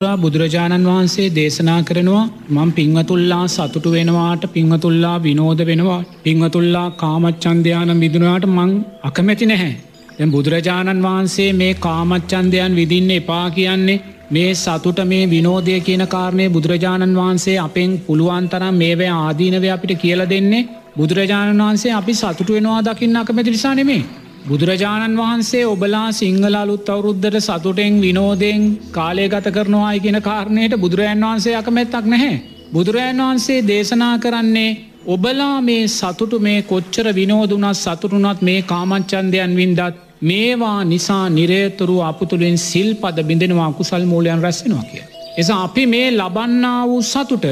[0.00, 6.04] බුදුරජාණන් වහන්සේ දේශනා කරනවා මං පිංවතුල්ලා සතුටු වෙනවාට පිංවතුල්ලා විනෝද වෙනවා.
[6.24, 8.70] පිංවතුල්ලා කාමච්චන්දයාන විදුනාට මං
[9.02, 9.72] අකමැති නැහැ.
[10.18, 13.98] දැ බුදුරජාණන් වහන්සේ මේ කාමච්චන්දයන් විදින්න එපා කියන්නේ
[14.30, 20.22] මේ සතුට මේ විනෝදය කියන කාරණය බුදුරජාණන් වහන්සේ අපෙන් පුළුවන් තරම් මේවැ ආදීනව අපිට කියල
[20.30, 20.68] දෙන්නේ.
[20.96, 24.02] බුදුරජාණන් වහන්සේ අපි සතුට වෙනවා දකින්න අකමැති නිසා නෙමේ
[24.46, 31.56] බුදුරජාණන් වහන්සේ ඔබලා සිංහල අලුත් අවුරුද්ධට සතුටෙන් විනෝදයෙන් කාලය ගත කරනවායි කියෙන කාරණයට බුදුරජන් වහන්සේ
[31.56, 32.36] අකමැත්තක් නැහැ.
[32.72, 34.70] බුදුරජන් වහන්සේ දේශනා කරන්නේ
[35.06, 39.80] ඔබලා මේ සතුටු මේ කොච්චර විනෝදුනත් සතුරුනත් මේ කාමච්චන්දයන් වින්දත්
[40.20, 45.04] මේවා නිසා නිරේතුරු අපතුළින් සිල් පද බිඳෙනවා කුසල් මූලයන් රැස්සෙනවා කිය.
[45.36, 47.46] එසා අපි මේ ලබන්නා වූ සතුට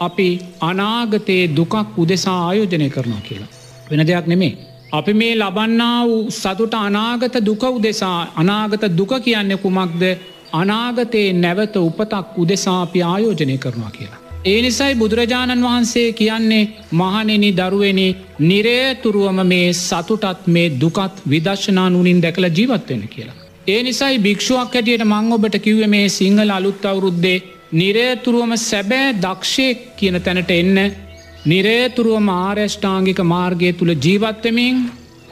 [0.00, 0.28] අපි
[0.60, 3.50] අනාගතයේ දුකක් උදෙසා ආයෝජනය කරනවා කියලා.
[3.90, 10.02] වෙන දෙයක් නෙමේ අපි මේ ලබන්නා වූ සතුට අනාගත දුක උදෙසා අනාගත දුක කියන්නේ කුමක්ද
[10.54, 14.20] අනාගතයේ නැවත උපතක් උදෙසාපි ආයෝජනය කරනවා කියලා.
[14.44, 18.08] ඒ නිසයි බුදුරජාණන් වහන්සේ කියන්නේ මහනෙනි දරුවනි
[18.42, 23.38] නිරේතුරුවම මේ සතුටත් මේ දුකත් විදශනා නුනින් දැකළ ජීවත්වෙන කියලා.
[23.68, 27.38] ඒ නිසයි භික්ෂුවක් හැටියට මං ඔබට කිව්ව මේ සිංහල අලුත් අවුරුද්දේ
[27.74, 30.78] නිරේතුරුවම සැබෑ දක්ෂයෙක් කියන තැනට එන්න
[31.44, 34.76] නිරේතුරුව මාර්යෂ්ඨාංගික මාර්ගය තුළ ජීවත්වමින්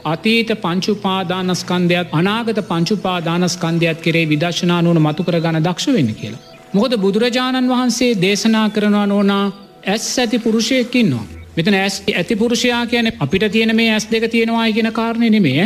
[0.05, 6.41] අතීත පංචුපාදානස්කන්ධයක් අනාගත පංචුපාදානස්කන්ධයක් කරේ විදශනානුවන මතු කර ගණ දක්ෂ වෙන්න කියලා.
[6.73, 9.45] මොකද බුදුරජාණන් වහන්සේ දේශනා කරනවා නෝනා
[9.85, 11.25] ඇස් ඇති පුරුෂයකින්නවා.
[11.55, 15.65] මෙතන ඇස් ඇති පුරුෂයා කියන අපිට තියෙන මේ ඇස් දෙක තියෙනවා කියන කාරණය නෙමේ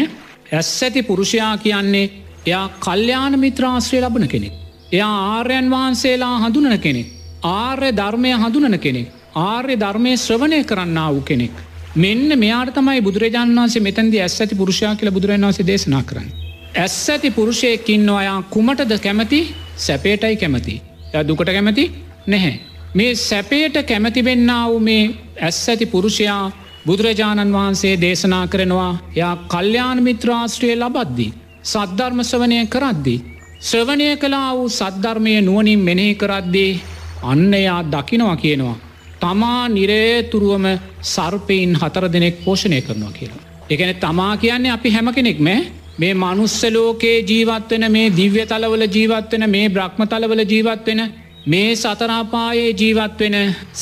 [0.52, 2.06] ඇස් ඇති පුරුෂයා කියන්නේ
[2.46, 4.54] එයා කල්්‍යයාන මිත්‍රාශ්‍රය ලබන කෙනෙක්.
[4.92, 7.08] එයා ආර්යන් වහන්සේලා හඳුනන කෙනෙක්.
[7.44, 9.08] ආර්ය ධර්මය හඳුනන කෙනෙක්.
[9.36, 11.56] ආර්ය ධර්මය ශ්‍රවණය කරන්න වූ කෙනෙක්.
[11.96, 16.30] මෙන්න මෙයාට තමයි බුදුරජාන් වන්සේ මෙතන්දි ඇස් ඇති පුරුෂයා කියල බුදුරන් වන්සේ දේශනා කරන්න.
[16.76, 19.40] ඇස් ඇති පුරුෂයකින් අයා කුමටද කැමති
[19.78, 20.76] සැපේටයි කැමති.
[21.28, 21.86] දුකට කැමති
[22.28, 22.60] නැහැ.
[22.94, 25.04] මේ සැපේට කැමතිවෙන්න වූ මේ
[25.42, 26.52] ඇස් ඇති පුරුෂයා
[26.88, 31.32] බුදුරජාණන් වහන්සේ දේශනා කරනවා යා කල්්‍යයාන මිත්‍රාශ්‍රය ලබද්දී.
[31.64, 33.20] සද්ධර්මස්වනය කරද්දී.
[33.62, 36.72] ශ්‍රවණය කලා වූ සද්ධර්මය නුවනින් මෙනෙහි කරද්දී
[37.24, 38.78] අන්න එයා දකිනවා කියනවා.
[39.20, 40.66] තමා නිරේතුරුවම
[41.14, 43.44] සර්පයින් හතර දෙනෙක් පෝෂණය කරනවා කියලා.
[43.70, 45.48] එකන තමා කියන්නේ අපි හැම කෙනෙක්ම
[45.98, 51.02] මේ මනුස්සලෝකයේ ජීවත්වෙන මේ දිව්‍ය තලවල ජීවත්වෙන මේ බ්‍රහ්ම තලවල ජීවත්වෙන
[51.48, 53.36] මේ සතරාපායේ ජීවත්වෙන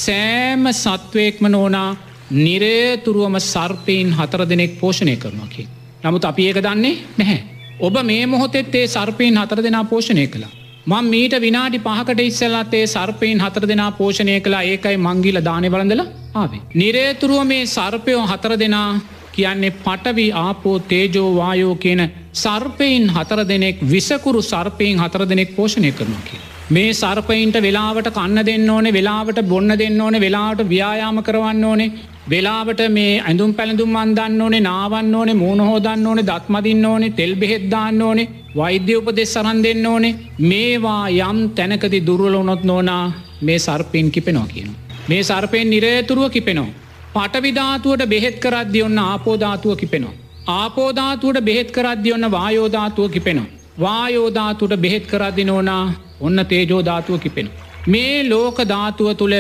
[0.03, 1.89] සෑම සත්වයෙක්ම නෝනා
[2.38, 5.67] නිරේතුරුවම සර්පයෙන් හතර දෙනෙක් පෝෂණය කරනවාකි.
[6.03, 7.39] නමුත් අපි ඒක දන්නේ නැහැ.
[7.79, 10.53] ඔබ මේ මොහොතෙත් ඒ සර්පයෙන් හතර දෙනා පෝෂණය කළා.
[10.85, 16.01] මං මීට විනාඩි පහකට ඉස්සල්ලත්තේ සර්පයෙන් හතර දෙනා පෝෂණය කලා ඒකයි මංගිල දානවලඳල
[16.35, 16.59] ආවේ.
[16.75, 18.89] නිරේතුරුව මේ සර්පයෝ හතර දෙනා
[19.31, 22.01] කියන්නේ පටවි ආපෝ තේජෝ වායෝ කියන
[22.35, 26.41] සර්පයින් හතර දෙනෙක් විසකුරු සර්පයෙන් හතර දෙනෙක් පෝෂණය කරනවා කිය.
[26.69, 31.89] මේ සර්පයින්ට වෙලාවට කන්න දෙන්න ඕනේ වෙලාවට බොන්න දෙන්න ඕනේ වෙලාවට ව්‍යයාම කරවන්න ඕනේ
[32.29, 38.29] වෙලාවට මේ ඇඳුම් පැළඳුම් අන්දන්න ඕනේ නාවන්න ඕනේ මූුණහෝදන්න ඕනේ දත්මදින්න ඕනේ තෙල් බෙහෙද්දාන්න ඕනේ
[38.56, 43.06] වෛද්‍ය උපදෙස් සරන් දෙන්න ඕනේ මේවා යම් තැනකති දුර්වලොනොත් නෝනා
[43.41, 44.69] මේ සර්පයෙන් කිපෙනවා කියන.
[45.09, 46.75] මේ සර්පයෙන් නිරේතුරුව කිපෙනවා.
[47.16, 50.16] පටවිධාතුවට බෙහෙත් කරද්දි ඔන්න ආපෝධාතුව කිපෙනවා.
[50.53, 53.51] ආපෝධාතුවට බෙහෙත් කරද්දි ඔන්න වායෝධාතුව කිපෙනවා.
[53.79, 55.85] වායෝධාතුට බෙහෙත් කරද්දි නෝනා
[56.19, 57.50] ඔන්න තේජෝධාතුව කිපෙන.
[57.88, 59.35] මේ ලෝක ධාතුව තුළ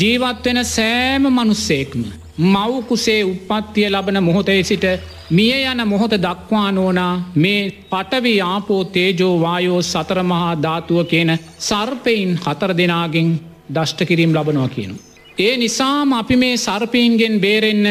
[0.00, 2.02] ජීවත්වෙන සෑම මනුස්සේක්ම.
[2.40, 4.84] මවකුසේ උපත්තිය ලබන මොහොතේ සිට
[5.30, 11.30] මිය යන මොහොත දක්වා නෝනා මේ පටවි ආපෝ තේජෝ වායෝ සතරමහා ධාතුව කියන
[11.60, 13.28] සර්පයින් හතර දෙනාගෙන්
[13.70, 14.94] දෂ්ට කිරීම් ලබනවා කියනු.
[15.38, 17.86] ඒ නිසාම අපි මේ සර්පීන්ගෙන් බේරෙන්න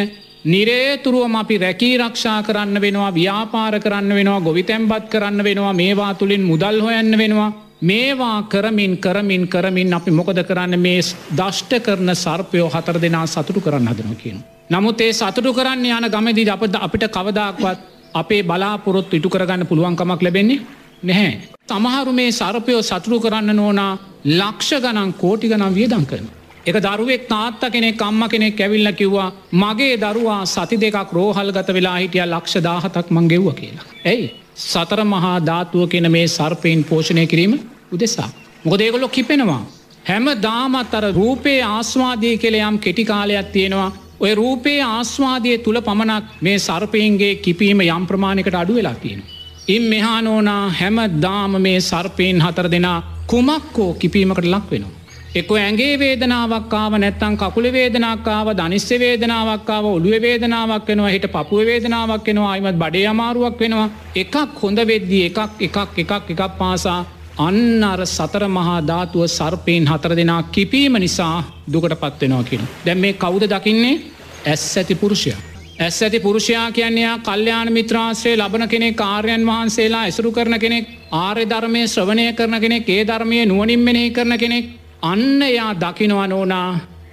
[0.45, 6.81] නිරේතුරුවම අපි රැකී රක්ෂා කරන්න වෙනවා ව්‍යාපාර කරන්න වෙනවා ගොවිතැම්බත් කරන්න වෙනවා මේවා තුළින් මුදල්
[6.81, 7.51] හොයන්න වෙනවා
[7.81, 11.01] මේවා කරමින් කරමින් කරමින් අපි මොකද කරන්න මේ
[11.34, 14.44] දෂ්ට කරන සර්පයෝ හතර දෙනා සතුටු කරන්න හදන කියන.
[14.69, 17.79] නමුත් ඒ සතුටු කරන්න යන ගමදී අපද අපිට කවදක්වත්
[18.13, 20.59] අපේ බලාපොරොත් ඉටු කරගන්න පුළුවන්කමක් ලැබෙන්නේ
[21.03, 21.31] නැහැ.
[21.68, 23.94] තමහරු මේ සර්පයෝ සතුරු කරන්න නෝනා
[24.25, 26.27] ලක්ෂ ගනන් කෝටි ගනම් වියදං කරන.
[26.65, 31.98] එක දරුවෙක් තාත්ත කෙනෙක් අම්ම කෙනෙක් ඇවිල්ල කිව්වා මගේ දරුවා සති දෙකක් රෝහල් ගත වෙලා
[31.98, 33.89] හිටිය ලක්ෂ දාහතක් මංගෙව්ව කියලා.
[34.06, 37.53] ඇයි සතර මහා ධාතුව කෙන මේ සර්පයෙන් පෝෂණය කිරීම
[37.91, 38.30] උදෙසා.
[38.63, 39.63] මොකද ඒගොලො කිපෙනවා.
[40.06, 47.33] හැම දාමත් අර රූපයේ ආස්වාදය කෙළයම් කෙටිකාලයක් තියෙනවා ඔය රූපයේ ආස්වාදය තුළ පමණක් මේ සර්පයන්ගේ
[47.38, 49.24] කිපීම යම් ප්‍රමාණකට අඩු වෙලා තියෙන.
[49.68, 54.95] ඉන් මෙහානෝනා හැම දාම මේ සර්පයෙන් හතර දෙනා කුමක්කෝ කිපීමකට ලක් වෙනවා.
[55.31, 62.51] එක්ක ඇගේ වේදනාවක්කාව නැත්තං කකුල වේදනාකාව ධනිස්්‍ය වේදනාවක්කාව ඔළුව වේදනාවක් වෙනවා හිට පපුුව වේදනාවක් වෙනවා
[62.51, 67.01] අයිමත් බඩේ අමාරුවක් වෙනවා එකක් හොඳ වෙද්දී එකක් එකක් එකක් එකක් පාසා
[67.39, 71.36] අන්න අර සතර මහා ධාතුව සර්පයෙන් හතර දෙනා කිපීම නිසා
[71.68, 72.63] දුකට පත්වෙනවා කියන.
[72.86, 74.01] දැම් මේ කවුද දකින්නේ
[74.45, 75.31] ඇස් ඇති පුරුෂය.
[75.80, 81.81] ඇස් ඇති පුරුෂයා කියන්නේයා කල්්‍යයාන මිත්‍රාශ්‍රය ලබන කෙනෙක් කාර්යන් වහන්සේලා ඇසුරු කරන කෙනෙක් ආර්ය ධර්මය
[81.88, 84.65] ශ්‍රවණය කරන කෙනෙක් ඒ ධර්මය නුවනින් මෙනෙහි කරන කෙනෙක්
[85.03, 86.69] අන්න යා දකිනවා නෝනා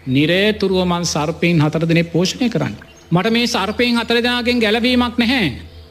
[0.09, 2.75] නිරේතුරුවමන් සර්පයෙන් හතර දෙනෙ පෝෂණය කරන්න.
[3.11, 5.49] මට මේ සර්පයෙන් හතර දෙනාගෙන් ගැලවීමක් නැහැ.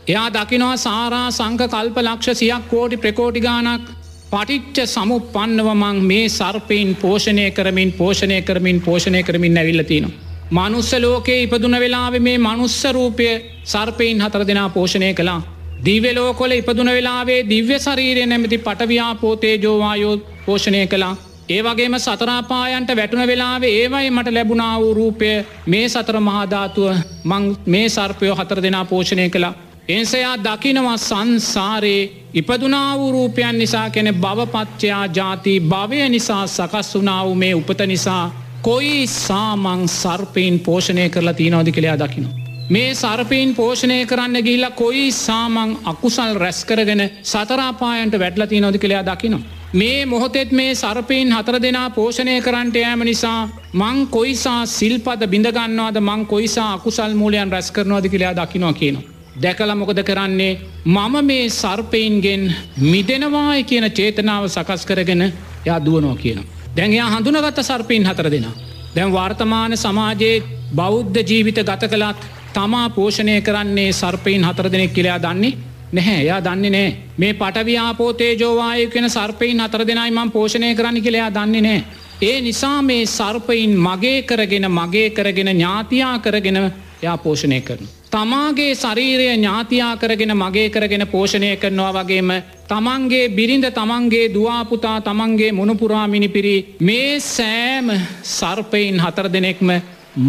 [0.08, 3.86] එයා දකිනවා සාරා සංක කල්ප ලක්ෂ සියක් කෝටි ප්‍රකෝටි ගානක්
[4.32, 10.16] පටිච්ච සමු පන්නවමං මේ සර්පයෙන් පෝෂණය කරමින් පෝෂණය කරමින් පෝෂණය කරමින් ඇවිල්ලතිනවා.
[10.52, 13.28] මනුස්ස ලෝකයේ ඉපදුන වෙලාව මේ මනුස්ස රූපය
[13.66, 15.42] සර්පයෙන් හතර දෙනා පෝෂණය කළා.
[15.86, 21.16] දිවලෝකොල ඉපදුන වෙලාවේ දිව්‍ය ශරීරය නැමති පටව්‍යාපෝතේ ජෝවායෝ පෝෂණය කළා.
[21.50, 25.30] ඒවගේම සතරාපායන්ට වැටුන වෙලාවේ ඒවයි මට ලැබුණා වූ රූපය
[25.66, 29.54] මේ සතර මහාධාතුව මං මේ සර්පයෝ හතර දෙනා පෝෂණය කළා.
[29.90, 37.54] එන්සයා දකිනවා සංසාරයේ ඉපදුනා වූ රූපයන් නිසා කෙනෙ භවපච්චයා ජාති භවය නිසා සකස් වනාව මේ
[37.54, 38.24] උපත නිසා
[38.62, 42.34] කොයි සාමං සර්පයෙන් පෝෂණය කරලා තියනවදි කළයා දකිනවා.
[42.70, 49.44] මේ සර්පයෙන් පෝෂණය කරන්න ගිල්ලා කොයි සාමං අකුසල් රැස්කරගෙන සතරාපායන්ට වැටල තියනොදි කළයා දකිනවා.
[49.74, 53.40] මේ මොහොතෙත් මේ සර්පයෙන් හතර දෙනා පෝෂණය කරන්නට යෑම නිසා
[53.74, 59.15] මං කොයිසා සිල්පද බිඳගන්නවාද මං කොයිසා අකුසල් මූලයන් රැස් කරනවාද කළයා දකිනවා කියනවා.
[59.36, 62.44] දැකල මොකද කරන්නේ මම මේ සර්පයින්ගෙන්
[62.84, 65.24] මිදෙනවාය කියන චේතනාව සකස් කරගෙන
[65.66, 66.52] යා දුවනෝ කියනවා.
[66.78, 68.48] දැන්යා හඳුනගත්ත සර්පීන් හතර දෙෙන.
[68.96, 70.44] දැන් වර්තමාන සමාජයේ
[70.76, 72.22] බෞද්ධ ජීවිත ගත කළත්
[72.54, 75.54] තමා පෝෂණය කරන්නේ සර්පයින් හතර දෙනෙක් කියලයා දන්නේ
[75.94, 81.30] නැහැ එයා දන්නේ නෑ මේ පටව්‍යාපෝතේ ජෝවාය කෙන සර්පයින් හතර දෙනයි මං පෝෂණය කරන්න කියලයා
[81.32, 81.84] දන්නේ නෑ.
[82.22, 86.60] ඒ නිසා මේ සර්පයින් මගේ කරගෙන මගේ කරගෙන ඥාතියා කරගෙන
[87.06, 87.88] යා පෝෂණය කරන.
[88.12, 92.32] තමාගේ ශරීරය ඥාතියා කරගෙන මගේ කරගෙන පෝෂණය කරනවා වගේම
[92.70, 97.88] තමන්ගේ බිරිඳ තමන්ගේ දවාපුතා තමන්ගේ මුණපුරා මිනිපිරි මේ සෑම
[98.32, 99.70] සර්පයින් හතර දෙනෙක්ම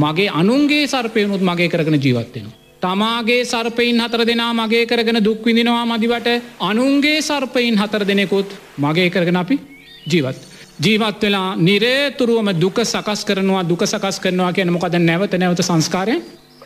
[0.03, 2.57] මගේ අනුන්ගේ සර්පයනුත් මගේ කරගෙන ජීවත්වෙනවා.
[2.83, 6.29] තමාගේ සර්පයින් හතර දෙනා මගේ කරගෙන දුක්විඳිනවා මදිවට
[6.61, 8.49] අනුන්ගේ සර්පයින් හතර දෙනෙකුත්
[8.79, 9.61] මගේ කරගෙන අපි
[10.07, 10.39] ජීවත්.
[10.79, 16.17] ජීවත් වෙලා නිරේතුරුවම දුක සකස් කරනවා දුක සකස් කරනවා කියන මොකද නැවත නැවත සංස්කාරය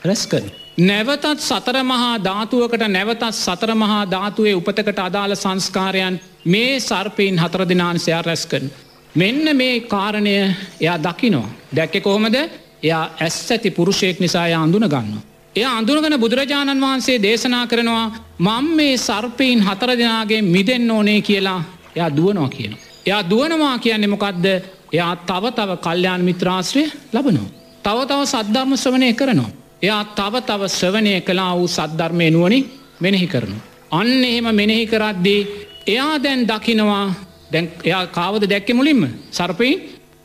[0.03, 0.51] රැස්කරන.
[0.81, 8.23] නැවතත් සතර මහා ධාතුවකට නැවතත් සතර මහා ධාතුවේ උපතකට අදාළ සංස්කාරයන් මේ සර්පයෙන් හතර දෙනාන්සයා
[8.23, 8.71] රැස්කරන.
[9.15, 10.35] මෙන්න මේ කාරණය
[10.81, 11.49] එයා දකිනවා.
[11.77, 12.37] දැක්කෙ කොහොමද
[12.83, 15.21] එයා ඇස් ඇති පුරුෂයෙක් නිසාය අඳුන ගන්න.
[15.57, 18.07] එය අඳුනගන බුදුරජාණන් වහන්සේ දේශනා කරනවා
[18.41, 21.61] මං මේ සර්පයෙන් හතර දෙනාගේ මිදෙන් ඕනේ කියලා
[21.97, 22.77] එයා දුවනවා කියන.
[23.07, 24.45] එයා දුවනවා කියන්නේ මොකක්ද
[24.93, 27.49] එයා තව තව කල්්‍යයාන් මිත්‍රාශ්‍රය ලබනවා.
[27.83, 29.51] තව තව සද්ධර්ම ශ්‍රවනය කරනවා.
[29.83, 32.59] එයා තව තව ශ්‍රවනය කලා වූ සද්ධර්මය නුවනි
[33.01, 33.57] මෙනෙහි කරනු.
[33.91, 35.41] අන්න එහෙම මෙනෙහි කරද්දී
[35.87, 37.07] එයා දැන් දකිනවා
[37.53, 39.77] දැන් එයා කාවද දැක්කෙ මුලින්ම සර්පයින්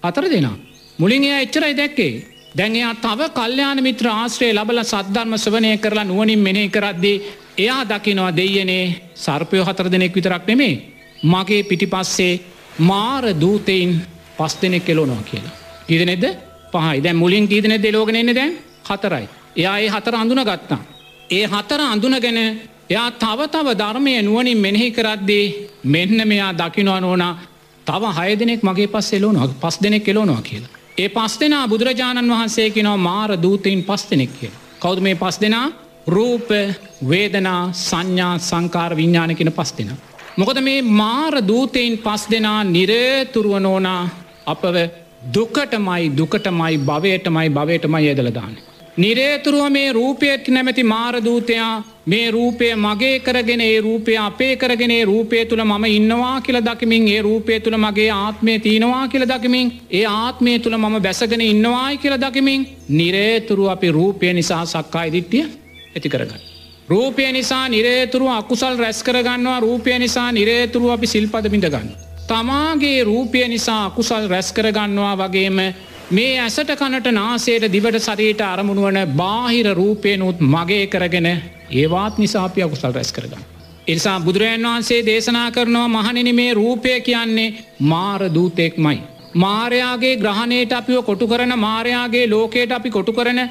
[0.03, 0.57] අතර දෙනා.
[0.99, 2.13] මුලින් එයා එච්චරයි දැක්කේ.
[2.57, 7.17] දැන් එයා තව කල්්‍යයාන මිත්‍ර ආශ්‍රය ලබල සද්ධර්ම ශ්‍රවනය කරලා නුවනින් මෙනෙහි කරද්දී
[7.57, 8.85] එයා දකිනවා දෙයනේ
[9.15, 10.75] සර්පයෝ හතර දෙනෙක් විතරක් නෙමේ.
[11.23, 12.33] මගේ පිටිපස්සේ
[12.79, 13.91] මාර දූතයින්
[14.37, 15.55] පස් දෙනෙක් කෙලෝනවා කියලා.
[15.89, 16.25] ඉදනෙද
[16.73, 18.53] පහයි දැ මුලින් කීදනෙ දෙලෝගෙනෙන්නේ දැන්
[18.89, 19.27] හතරයි.
[19.55, 20.79] එයා ඒ හතර අඳුන ගත්තා.
[21.31, 22.37] ඒ හතර අඳුනගෙන
[22.89, 25.45] එයා තව තව ධර්මය නුවනින් මෙනෙහි කරද්දී
[25.85, 27.33] මෙන්න මෙයා දකිනවා නෝනා
[27.87, 30.71] තව හය දෙනෙක් මගේ පස් එලෝනවා පස් දෙනෙක් කෙලෝනවා කියලා.
[30.97, 34.51] ඒ පස් දෙනා බුදුරජාණන් වහන්සේ කෙනවා මාර දූතයින් පස් දෙනෙක් කිය.
[34.79, 35.67] කෞද මේ පස් දෙනා
[36.07, 36.49] රූප
[37.09, 39.97] වේදනා සංඥා සංකාර විඤ්ඥාන කෙන පස් දෙෙන.
[40.37, 44.03] මොකද මේ මාර දූතයින් පස් දෙනා නිරේතුරුව නෝනා
[44.45, 44.75] අපව
[45.33, 48.74] දුකටමයි දුකටමයි භවයටමයි භවයටමයි ඇදලදාන්නේ.
[48.97, 55.63] නිරේතුරුව මේ රූපයට නැමැති මාරදූතයා මේ රූපය මගේ කරගෙන ඒ රූපය අපේ කරගෙන රූපය තුළ
[55.63, 60.77] මම ඉන්නවා කියල දකිමින් ඒ රූපය තුළ මගේ ආත්මය තියෙනවා කියල දකිමින් ඒ ආත්මය තුළ
[60.77, 65.43] මම බැසගෙන ඉන්නවායි කියල දකිමින් නිරේතුරු අපි රූපය නිසා සක්කායි දිට්ටිය
[65.95, 66.41] ඇති කරගන්න.
[66.89, 71.89] රූපය නිසා නිරේතුරු අකුසල් රැස් කරගන්නවා රූපය නිසා නිරේතුරු අපි සිල්පද බිඳගන්න.
[72.27, 75.59] තමාගේ රූපය නිසා අකුසල් රැස් කරගන්නවා වගේම
[76.07, 81.27] මේ ඇසට කනට නාසේට දිවට සරයට අරමුණුවන බාහිර රූපයනුත් මගේ කරගෙන
[81.71, 83.41] ඒවාත් නිසාපිය අකුසල් රැස් කරගන්න.
[83.87, 89.01] එනිසා බුදුරජන් වහන්සේ දේශනා කරනවා මහනිනි මේ රූපය කියන්නේ මාර දූතෙක් මයි.
[89.35, 93.41] මාරයාගේ ග්‍රහණයට අපිව කොටු කරන මාරයාගේ ලෝකයට අපි කොටු කරන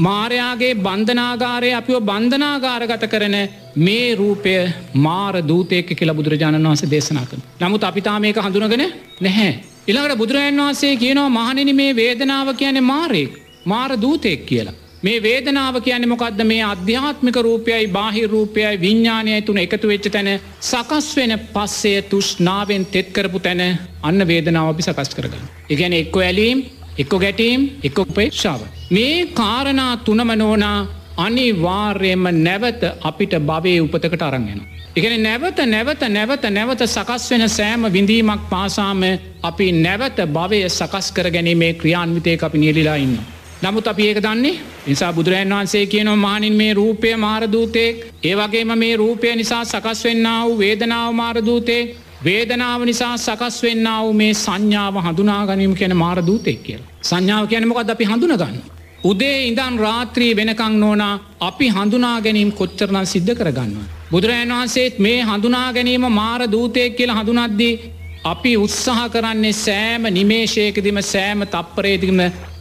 [0.00, 3.36] මාරයාගේ බන්ධනාගාරය අපිව බන්ධනාගාරගත කරන
[3.78, 4.54] මේ රූපය
[4.96, 7.42] මාර දූතයක කියලා බුදුරජාණන් වහන්සේ දේශනා කන.
[7.60, 9.77] නමුත් අපිතා මේක හඳුනගෙන නැහැ.
[9.88, 13.32] ඉළඟට බුදුරජන් වහන්සේ කියනවා මහනෙන මේ වේදනාව කියන මාරයෙක්
[13.64, 14.74] මාර දූතයෙක් කියලා.
[15.02, 20.28] මේ වේදනාව කියන්නේ මොකක්ද මේ අධ්‍යාත්මික රූපයයි බාහි රූපයයි විඤ්ඥානයයි තුන එකතු වෙච්ච තැන
[20.62, 23.62] සකස් වෙන පස්සේ තුෂ්නාවෙන් තෙත් කරපු තැන
[24.02, 25.48] අන්න වේදනාව අපි සකස් කරගන්න.
[25.70, 26.58] ඉගැන එක්කො ඇලීම්
[26.98, 28.60] එක්කො ගැටීම් එක්කො පේක්ෂාව.
[28.90, 30.78] මේ කාරණා තුනම නෝනා
[31.18, 34.60] අනිවාර්යයෙන්ම නැවත අපිට භවය උපතකට අරංගෙන.
[34.96, 39.02] එකන නැවත නැවත නැවත නැවත සකස් වෙන සෑම විඳීමක් පාසාම
[39.42, 43.18] අපි නැවත භවය සකස් කර ගැනීමේ ක්‍රියාන්විතය අපි නියලිලා ඉන්න.
[43.60, 49.34] නමුත් අපි ඒක දන්නේ නිසා බුදුරන් වහන්සේ කියනව මානින් මේ රූපය මාරදූතයෙක් ඒවගේම මේ රූපය
[49.34, 51.82] නිසා සකස් වෙන්න වූ වේදනාව මාරදූතේ
[52.24, 56.82] වේදනාව නිසා සකස් වෙන්න වූ මේ සංඥාව හඳුනා ගැනීම කියන මාරදූතෙක් කියල.
[57.02, 58.77] සංඥාව කියනමකද අපි හඳුනගන්න.
[59.00, 63.76] උදේ ඉඳන් රාත්‍රී වෙනකං නෝනා අපි හඳුනා ගැනීම් කොච්චරනම් සිද්ධ කරගන්න.
[64.10, 67.80] බුදුරජන් වහන්සේත් මේ හඳුනා ගැනීම මාර දූතයක් කියලා හඳුනද්දී
[68.24, 72.18] අපි උත්සාහ කරන්නේ සෑම නිමේශයකදිම සෑම තප්පරේදිම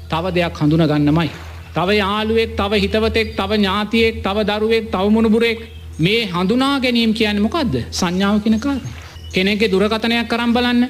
[0.08, 1.29] තව දෙයක් හඳුන ගන්නමයි.
[1.74, 5.60] තව යාළුවෙක් තව හිතවතෙක් තව ඥාතියෙක් තව දරුවෙක් තවමුණුබුරෙක්
[6.00, 8.79] මේ හඳුනා ගැනීම් කියන්න මොකක්ද සංඥාව කෙන කාර.
[9.34, 10.82] කෙනෙගේ දුරකතනයක් කරම් බලන්න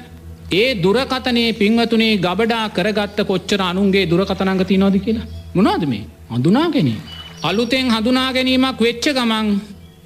[0.52, 7.00] ඒ දුරකතනයේ පින්වතුනේ ගබඩා කරගත්ත කොච්චර අනුන්ගේ දුරකතනංගති නොද කියලා මොනාද මේ හඳුනා ගැනීම.
[7.42, 9.48] අලුතෙන් හඳුනා ගැනීමක් වෙච්ච ගමන්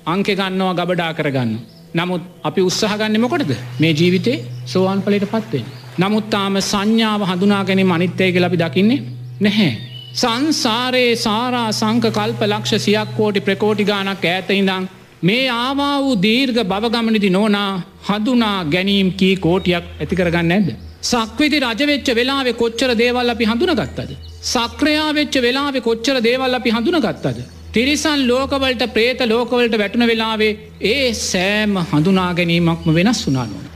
[0.06, 1.52] අංක ගන්නවා ගබඩා කරගන්න.
[1.94, 5.64] නමුත් අපි උත්සාහගන්න මොකටද මේ ජීවිතේ සෝවාන් පලට පත්වේ.
[5.98, 9.00] නමුත්තාම සංඥාව හඳුනා ගැනීම අනිත්තය කියලපි දකින්නේ
[9.40, 9.72] නැහැ.
[10.14, 14.88] සංසාරයේ සාරා සංක කල්ප ලක්ෂ සියක් කෝටි ප්‍රකෝටි ගානක් ඇත ඉඳං
[15.22, 17.70] මේ ආවා වූ දීර්ග බවගමනිදි නෝනා
[18.08, 20.68] හඳුනා ගැනීම් කී කෝටියක් ඇති කරගන්න ඇද.
[21.02, 24.12] සක්විති රජවෙච්ච වෙලාවෙ කොච්චර දේවල් අපි හඳුනගත්තද.
[24.44, 27.40] සක්‍රයා වෙච්ච වෙලාවෙ කොච්චර දේවල් අපි හඳුනගත්තද.
[27.72, 33.66] තිරිසන් ලෝකවලට ප්‍රේත ලෝකවලට වැටුන වෙලාවේ ඒ සෑම හඳුනා ගැනීමක්ම වෙනස් වුනානුවන.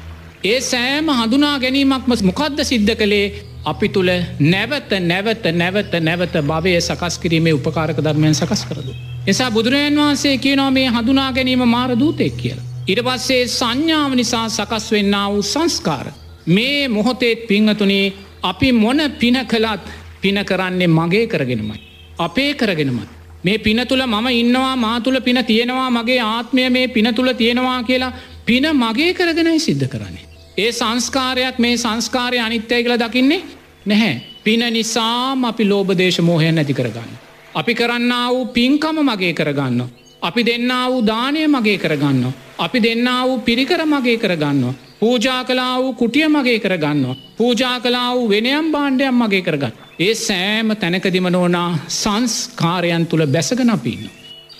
[0.45, 3.27] ඒ සෑම හඳුනා ගැනීමක්ම මොකක්ද සිද්ධ කළේ
[3.65, 4.13] අපි තුළ
[4.47, 8.93] නැවත නැවත නැවත නැවත භවය සකස් කිරීමේ උපකාරක ධර්මයන් සකස් කරදු.
[9.27, 12.61] එසා බුදුරජන් වහන්සේ කියනවා මේ හඳුනා ගැනීම මාර දූතෙක් කියල.
[12.87, 16.07] ඉට පස්සේ සංඥාව නිසා සකස් වෙන්න වූ සංස්කාර.
[16.47, 18.13] මේ මොහොතේත් පිංහතුනේ
[18.43, 19.85] අපි මොන පින කළත්
[20.23, 21.81] පින කරන්නේ මගේ කරගෙනමයි.
[22.19, 23.09] අපේ කරගෙනමත්.
[23.45, 27.83] මේ පින තුළ මම ඉන්නවා මා තුළ පින තියෙනවා මගේ ආත්මය මේ පින තුළ තියෙනවා
[27.83, 28.13] කියලා
[28.47, 30.25] පින මගේ කරගෙනයි සිද්ධ කරන්නේ.
[30.59, 33.43] ඒ සංස්කාරයක් මේ සංස්කාරය අනිත්‍යය කළ දකින්නේ
[33.87, 34.15] නැහැ.
[34.45, 37.13] පින නිසාම අපි ලෝබදේශ මෝහය නැති කරගන්න.
[37.55, 39.81] අපි කරන්න වූ පින්කම මගේ කරගන්න.
[40.23, 42.25] අපි දෙන්න වූ දානය මගේ කරගන්න.
[42.59, 44.86] අපි දෙන්න වූ පිරිකර මගේ කරගන්න.
[45.01, 47.17] පූජා කලා වූ කුටිය මගේ කරගන්න.
[47.37, 49.73] පූජා කලා වූ වෙනයම් බාණ්ඩයම් මගේ කරගන්න.
[49.99, 54.11] ඒ සෑම තැනකදිම නෝනා සංස්කාරයන් තුළ බැසගනපින්න.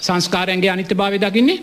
[0.01, 1.59] සංස්කාරයන්ගේ අනිත්‍ය භාවය දකින්නේ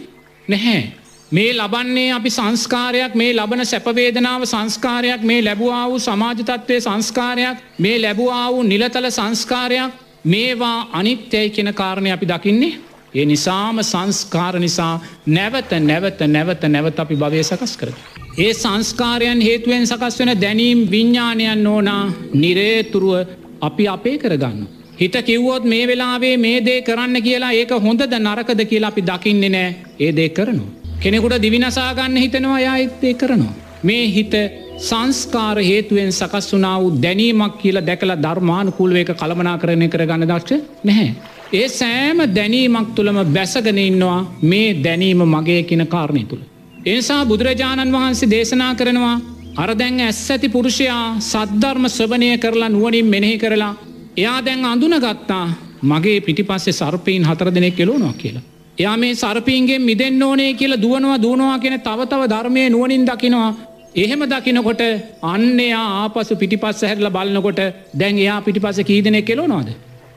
[0.47, 0.83] නැහැ.
[1.31, 8.47] මේ ලබන්නේ අපි සංස්කාරයක් මේ ලබන සැපවේදනාව සංස්කාරයක් මේ ලැබවා වූ සමාජතත්වය සංස්කාරයක් මේ ලැබවා
[8.51, 9.91] වූ නිලතල සංස්කාරයක්
[10.25, 12.73] මේවා අනිත්‍යයි කෙන කාරණය අපි දකින්නේ
[13.15, 14.93] ඒ නිසාම සංස්කාර නිසා
[15.27, 17.89] නැවත නැවත නැවත නැවත අපි භවය සකස් කර.
[18.37, 22.03] ඒ සංස්කාරයන් හේතුවෙන් සකස් වෙන දැනීම් විඤ්ඥානයන් ඕනා
[22.35, 23.27] නිරේතුරුව
[23.61, 24.63] අපි අපේ කරගන්න.
[24.97, 29.69] හිත කිව්වොත් මේ වෙලාවේ මේ දේ කරන්න කියලා ඒක හොඳද නරකද කියලා අපි දකින්නේ නෑ
[29.99, 30.71] ඒ දේ කරනවා.
[30.99, 33.53] කෙනෙකුට දිවිනසාගන්න හිතනවා යා එත්තේ කරනවා.
[33.83, 34.33] මේ හිත
[34.79, 41.32] සංස්කාර හේතුවෙන් සකස් වනා වූ දැනීමක් කියලා දැකලා ධර්මානුකූල්ව එක කළමනා කරණය කරගන්න දක්ෂ නැහැ.
[41.53, 46.43] ඒ සෑම දැනීමක් තුළම බැසගෙන ඉන්නවා මේ දැනීම මගේ කියන කාරණය තුළ.
[46.85, 49.15] එනිසා බුදුරජාණන් වහන්සේ දේශනා කරනවා
[49.55, 53.73] අර දැන් ඇස් ඇති පුරුෂයා සද්ධර්ම ස්වභනය කරලා නුවනින් මෙනෙහි කරලා
[54.17, 55.45] එයා දැන් අඳුන ගත්තා
[55.83, 58.43] මගේ පිටිපස්සේ සර්පීන් හතර දෙනෙක් කෙලෝනවා කියලා.
[58.77, 63.51] එයා මේ සර්පීන්ගේ මිදෙන් ඕනේ කියලා දුවනවා දුවනවා කියෙන තවතව ධර්මය නුවනින් දකිනවා
[63.95, 64.81] එහෙම දකිනකොට
[65.25, 67.61] අන්නයා ආපසු පිටිපස්ස හැරල බලන්නකොට
[67.99, 69.69] දැන් එයා පිටිපස කීදනෙ කෙලෝනවාද.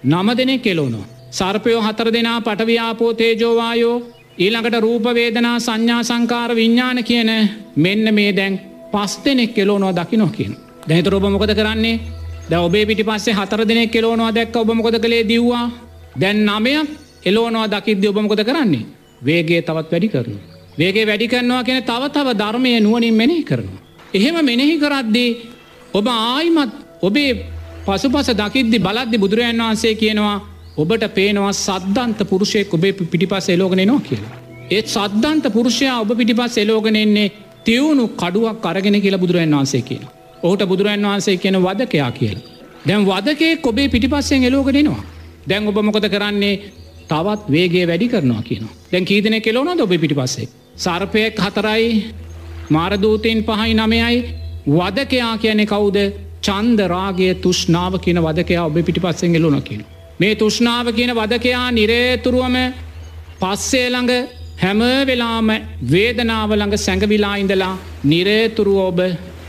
[0.04, 1.15] නම දෙනෙ කෙලෝනවා.
[1.36, 3.96] සර්පයෝ හතර දෙනා පටව්‍යාපෝ තේජෝවායෝ
[4.38, 7.30] ඊළඟට රූපවේදනා සංඥා සංකාර විඤ්ඥාන කියන
[7.76, 8.54] මෙන්න මේ දැන්
[8.92, 10.52] පස් දෙනෙක් කෙලෝනවා දකිනෝ කියන.
[10.88, 12.00] දැහිත ඔබ මොකද කරන්නේ
[12.50, 15.66] ද ඔබේ පිටි පස්සේ හතර දෙනෙක් කෙලෝනවා දැක්ක ඔබ මොකද කළේ දව්වා
[16.16, 16.88] දැන් නමයක්
[17.24, 18.86] එලෝනවා දකිද්‍ය ඔබමකොද කරන්නේ
[19.22, 20.38] වේගේ තවත් වැඩි කරනු.
[20.78, 23.80] වේගේ වැඩි කරනවා කියෙන තව තව ධර්මය නුවනින් මෙනෙහි කරනවා.
[24.14, 25.30] එහෙම මෙනෙහි කරද්දී
[25.94, 27.32] ඔබ ආයිමත් ඔබේ
[27.86, 34.32] පසුපස දකිද්දි බලද්දි බුදුරජන් වහන්සේ කියනවා ඔබට පේනවා සද්ධන්ත පුරුෂයෙක් ඔබේ පිටිපස් එලෝගෙන නවා කියලා.
[34.70, 37.32] ඒත් සද්ධන්ත පුරුෂයා ඔබ පිටිපස් එලෝගෙනෙන්නේ
[37.64, 40.04] තිවුණු කඩුවක් අරගෙන කියලා බුදුරන් වහන්සේ කියන.
[40.42, 42.44] ඔහුට බුදුරන් වහන්සේ කියන වදකයා කියලා.
[42.88, 45.02] දැන් වදකේ කොබේ පිටිපස්සෙන් එලෝගෙනෙනවා.
[45.48, 46.54] දැන් ඔබ මොකද කරන්නේ
[47.08, 48.68] තවත් වේගේ වැඩි කරනවා කියන.
[48.92, 50.48] දැන් කීදන කෙලෝන ඔබ පිටි පස්සේ.
[50.76, 51.90] සර්පයක් හතරයි
[52.70, 54.16] මාරදූතයෙන් පහයි නමයයි
[54.68, 55.98] වදකයා කියන කවුද
[56.42, 59.84] චන්ද රාගේ තුෂ්නාව කියන වදකයා ඔබ පිටි පස්සෙන් එලුන කියන.
[60.18, 62.56] මේ තුෂ්නාව කියන වදකයා නිරේතුරුවම
[63.40, 64.12] පස්සේ ළඟ
[64.58, 65.48] හැම වෙලාම
[65.90, 69.00] වේදනාවළඟ සැඟවිලා ඉඳලා නිරේතුරුව ඔබ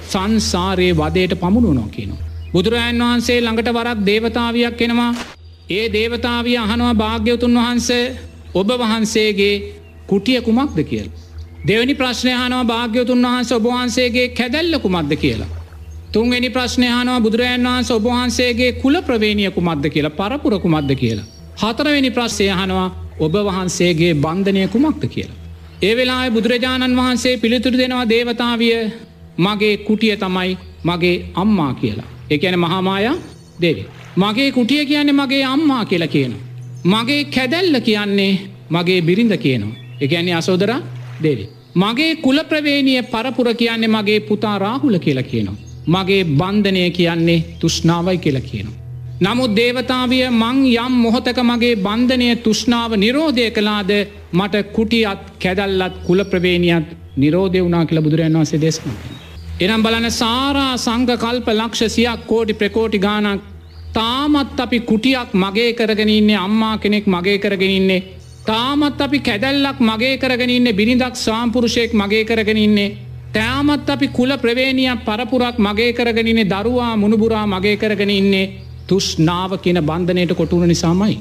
[0.05, 2.25] සංසාරයේ වදයට පමුණුනෝ කියනවා.
[2.53, 5.11] බුදුරජන් වහන්සේ ළඟට වරක් දේවතාවයක් එනවා
[5.69, 8.03] ඒ දේවතාවිය අහනවා භාග්‍යවතුන් වහන්සේ
[8.53, 9.55] ඔබ වහන්සේගේ
[10.07, 11.07] කුටිය කුමක්ද කියල්.
[11.67, 15.49] දෙවැනි ප්‍රශ්නයහනවා භාග්‍යවතුන් වහන්ස ඔබවහන්සේගේ කැදැල්ල කුමක්ද කියලා.
[16.13, 21.25] තුන්වැනි ප්‍රශ්නයහනවා බුදුරජන් වහන්ස ඔබවහන්සේගේ කුල ප්‍රවේණියකු මක්ද කියලා පරපුරකු මක්ද කියලා.
[21.57, 22.87] හතරවෙනි ප්‍රශ්සය හනවා
[23.19, 25.37] ඔබ වහන්සේගේ බන්ධනය කුමක්ද කියලා.
[25.81, 28.79] ඒ වෙලා බුදුරජාණන් වහන්සේ පිළිතුරු දෙනවා දේවතාවිය
[29.37, 32.07] මගේ කුටිය තමයි මගේ අම්මා කියලා.
[32.29, 33.15] එකැන මහාමායා
[33.61, 33.83] දෙවි.
[34.17, 36.43] මගේ කුටිය කියන්නේ මගේ අම්මා කියලා කියනවා.
[36.85, 38.31] මගේ කැදැල්ල කියන්නේ
[38.69, 39.77] මගේ බිරිඳ කියනවා.
[40.01, 40.71] එකන්නේ අසෝදර
[41.23, 41.45] දෙවි.
[41.75, 45.66] මගේ කුල ප්‍රවේණිය පරපුර කියන්නේ මගේ පුතා රාහුල කියලා කියනවා.
[45.87, 48.77] මගේ බන්ධනය කියන්නේ තුෂ්නාවයි කියලා කියනවා.
[49.21, 53.91] නමුත් දේවතාවිය මං යම් මොහොතක මගේ බන්ධනය තුෂ්නාව නිරෝධය කලාද
[54.33, 58.89] මට කුටියත් කැදල්ලත් කුල ප්‍රවේණියත් නිරෝධය වනා කියල බුදුරන් වන්සේ දෙස්න.
[59.59, 63.41] එනම් බලන සාරා සංඝ කල්ප ලක්ෂ සියක් කෝටි ප්‍රකෝටි ගානක්
[63.93, 68.03] තාමත් අපි කුටියක් මගේ කරගෙනඉන්නේ අම්මා කෙනෙක් මගේ කරගෙනඉන්නේ
[68.45, 72.95] තාමත් අපි කැදැල්ලක් මගේ කරගෙනඉන්න බිනිදක් සාම්පුරුෂයෙක් මගේ කරගෙනඉන්නේ
[73.37, 78.45] තෑමත් අපි කුල ප්‍රවේණියක් පරපුරක් මගේ කරගෙනන්නේ දරුවා මුණුබුරා මගේ කරගෙන ඉන්නේ
[78.87, 81.17] තුෂ්නාව කියන බන්ධනයට කොටුන නිසාමයි.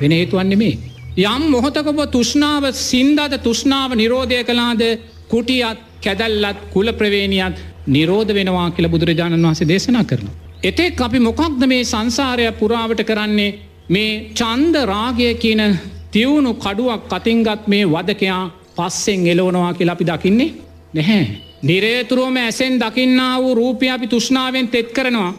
[0.00, 0.78] වෙන හේතුවන්නේ මේ.
[1.24, 4.82] යම් මොහොතකබ තුෂ්නාව සින්දද තුෂ්නාව නිරෝධය කලාද
[5.28, 7.56] කුටියත් කැදැල්ලත් කුල ප්‍රවේණියත්
[7.88, 10.28] නිරෝධ වෙනවා කියල බුදුරජාණන් වහන්සේ දේශනා කරන.
[10.62, 13.56] එතෙක් අපි මොකක්ද මේ සංසාරය පුරාවට කරන්නේ
[13.88, 15.62] මේ චන්ද රාගය කියන
[16.10, 18.42] තිවුණු කඩුවක් කතිංගත් මේ වදකයා
[18.76, 20.63] පස්සෙන් එලෝනවා කියලා අපි දකින්නේ
[20.94, 21.26] නැහැ.
[21.62, 25.32] නිරේතුරුවම ඇසෙන් දකින්නා වූ රූපය අපි තුෂ්නාවෙන් තෙත් කරනවා.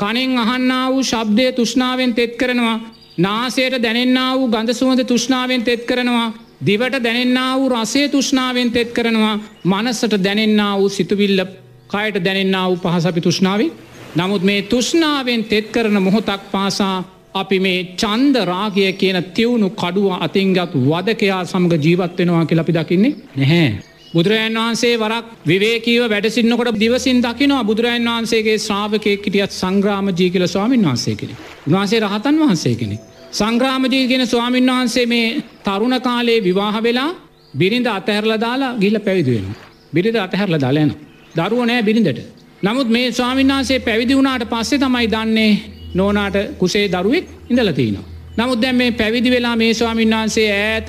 [0.00, 2.80] කනෙන් අහන්නා වූ ශබ්දය තුෂ්නාවෙන් තෙත් කරනවා.
[3.18, 6.32] නාසයට දැනෙන්න්නා වූ ගඳ සුවඳ තුෂ්නාවෙන් තෙත් කරනවා.
[6.66, 9.36] දිවට දැනෙන්න්නා වූ රසේ තුෂ්නාවෙන් තෙත් කරනවා.
[9.64, 11.44] මනසට දැනෙන්න්නා වූ සිතුවිල්ල
[11.90, 13.72] කයට දැනෙන්න්නා වූ පහසපි තුෂ්නාවි.
[14.16, 16.96] නමුත් මේ තුෂ්නාවෙන් තෙත් කරන මොහොතක් පාසා
[17.34, 23.91] අපි මේ චන්ද රාගය කියන තිවුණු කඩුව අතිංගත් වදකයා සමග ජීවත්වෙනවා කියලපි දකින්නේ නැහැ.
[24.14, 31.16] බුදුරජන් වහන්සේ වරක් විවේකීව වැඩසින්නකොට දිවසින් දකිනවා බුදුරජන් වහන්සේගේ ශ්‍රාවකය කිටියත් සංග්‍රාමජී කියල ස්වාමීන් වහන්සේ
[31.16, 31.34] කෙනෙ.
[31.66, 32.96] උන්වහන්සේ රහතන් වහන්සේ කෙනෙ.
[33.32, 37.10] සංග්‍රාමජී කියෙන ස්වාමීන් වහන්සේ මේ තරුණ කාලේ විවාහ වෙලා
[37.54, 39.56] බිරිඳ අතහැරල දාලා ගිල්ල පැවිදිවෙන.
[39.94, 40.92] බිරිඳ අතහැරල දාලයන.
[41.34, 42.20] දරුව නෑ බිරිඳට.
[42.62, 45.52] නමුත් මේ ස්වාමීන් වහන්සේ පැවිදි වුණාට පස්සේ තමයි දන්නේ
[45.94, 48.04] නෝනාට කුසේ දරුවෙක් ඉඳලතිනවා.
[48.36, 50.88] නමුත් දැන් මේ පැවිදි වෙලා මේ ස්වාමීන් වහන්සේ ඈත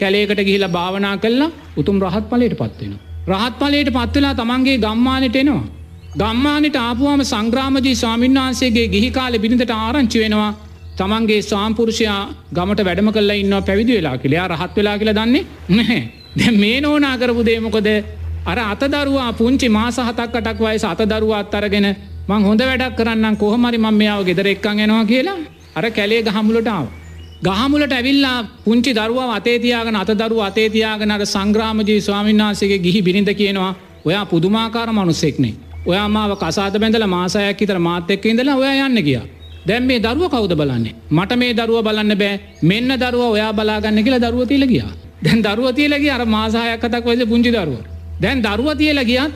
[0.00, 2.94] කැලේකට ගිහිලා භාවනා කල්ලා උතුම් රහත් පලට පත්වෙන.
[3.28, 5.62] රහත් පලට පත්වෙලා තමන්ගේ ගම්මානට එනවා.
[6.14, 10.52] ගම්මානට ආපුවාම සංග්‍රාමජී ස්වාමීන් වහන්සේගේ ගිහි කාල බිනිඳට ආරංචි වෙනවා
[10.96, 16.00] තමන්ගේ ස්වාම්පුරුෂයා ගමට වැඩම කල්ල ඉන්න පැවිදි වෙලා කියලයා රහත් වෙලා කියලා දන්නේ නැහැ.
[16.36, 17.88] දැ මේ නෝනා කරපු දේමකොද
[18.44, 21.88] අර අතදරවා පුංචි මාසහතක් අටක් වයිස අතදරුවත් අරගෙන
[22.28, 25.38] මං හොඳ වැඩක් කරන්න කොහමරි මම මෙයාව ගෙදර එක්කං එනවා කියලා
[25.76, 26.84] අර කැලේ ගහමුලටාව.
[27.42, 33.74] ගහමුලට ඇවිල්ලා පුංචි දරුව අතේතියාගෙන අත දරුව අතේතියාගෙන අර සංග්‍රාමජී ස්වාමින්නාසගේ ගිහි බිරිඳ කියනවා
[34.04, 35.54] ඔයා පුදුමාකාර මනුස්සෙක්නේ
[35.86, 39.24] ඔයා මාව කසාද බැඳල මාසයක් ඉතර මාත් එක්ක ඉඳලා ඔයා යන්න ගියා.
[39.66, 40.94] දැම් මේ දරුව කවුද බලන්නේ?
[41.10, 42.40] මට මේ දරුව බලන්න බෑ.
[42.62, 44.92] මෙන්න දරුව ඔයා බලාගන්න කියලා දරුව තියල ගියා.
[45.24, 47.80] දැන් දරුව තියලගේ අර මාසායක් කතක් වද පුංචි දරුව.
[48.20, 49.32] දැන් දරුව තියල ගියත්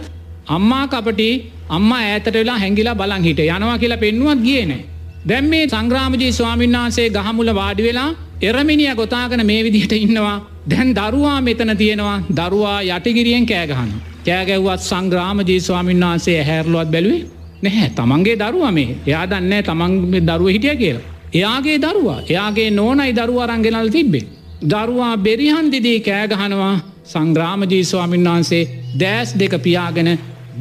[0.46, 1.30] අම්මා කපටි
[1.70, 3.40] අම්මා ඇතට වෙලා හැඟිලා බලන් හිට.
[3.40, 4.82] යනවා කියලා පෙන්නුවත් ගියනේ
[5.28, 8.10] දැම් මේ සංග්‍රාමජී ස්වාමීන් වහන්සේ ගහමුල වාඩි වෙලා
[8.42, 10.34] එරමිනිිය ගොතාගන මේ විදිහට ඉන්නවා
[10.70, 13.90] දැන් දරුවා මෙතන තියෙනවා දරුවා යටිගිරියෙන් කෑගහන.
[14.26, 17.24] කෑගැව්වත් සංග්‍රාමජී ස්වාමීන් වහන්සේ හැරලුවත් බැලුවේ
[17.62, 21.04] නැහැ තමන්ගේ දරුව මේ එයා දන්න තමන්ගේ දරුව හිටිය කියලා.
[21.34, 24.24] එයාගේ දරුවා එයාගේ නෝනයි දරුව අරංගෙනල් තිබ්බේ.
[24.70, 28.64] දරුවා බෙරිහන්දිදී කෑගහනවා සංග්‍රාමජී ස්වාමීන් වහන්සේ
[29.00, 30.18] දෑස් දෙක පියාගෙන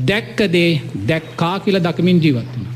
[0.07, 0.71] දැක්කදේ
[1.07, 2.72] දැක්කා කියල දකමින් ජීවත්වන.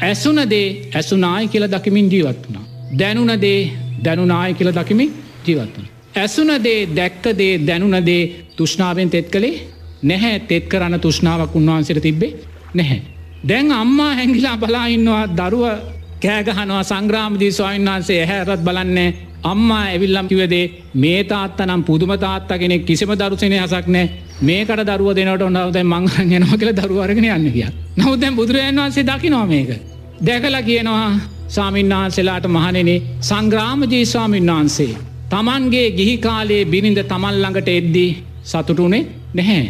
[0.00, 2.64] ඇසුනදේ ඇසුනායි කියල දකිමින් ජීවත් වුණා.
[2.98, 3.60] දැනුනදේ
[4.04, 5.10] දැනුනාය කියල දකිමින්
[5.46, 5.86] ජීවත් වන.
[6.16, 8.22] ඇසුනදේ දැක්කදේ දැනුනදේ
[8.56, 9.62] තුෂ්නාවෙන් තෙත් කළේ
[10.02, 12.36] නැහැ තෙත් කරන්න තුෂ්නාවක් උන්වහන්සට තිබ්බේ
[12.74, 13.02] නැහැ.
[13.48, 15.64] දැන් අම්මා හැංගිලා බලා ඉන්නවා දරුව
[16.22, 19.08] කෑගහනවා සංග්‍රාමදී ස්වාමන් වහන්සේ ඇහැරත් බලන්නේ
[19.42, 24.06] අම්මා ඇවිල්ලම් කිවදේ මේ තාත්ත නම් පුදුම තාත්තා කෙනෙක් කිසිම දරුසනය හසක් නෑ
[24.40, 27.68] මේකට දරුව දෙනට ඔන්නවද මංගන් යනවා කියල දරුවරගෙන යන්න කිය.
[27.98, 29.70] නවදැන් බුදුරජන් වන්සේ දකිනවා මේක.
[30.20, 31.10] දැකලා කියනවා
[31.48, 34.96] සාමින්නාන්සෙලාට මහනෙනේ සංග්‍රාමජී ස්වාමීන් වහන්සේ.
[35.30, 38.10] තමන්ගේ ගිහි කාලේ බිනිඳ තමන් ළඟට එද්දී
[38.44, 39.64] සතුටුනේ නැහැ.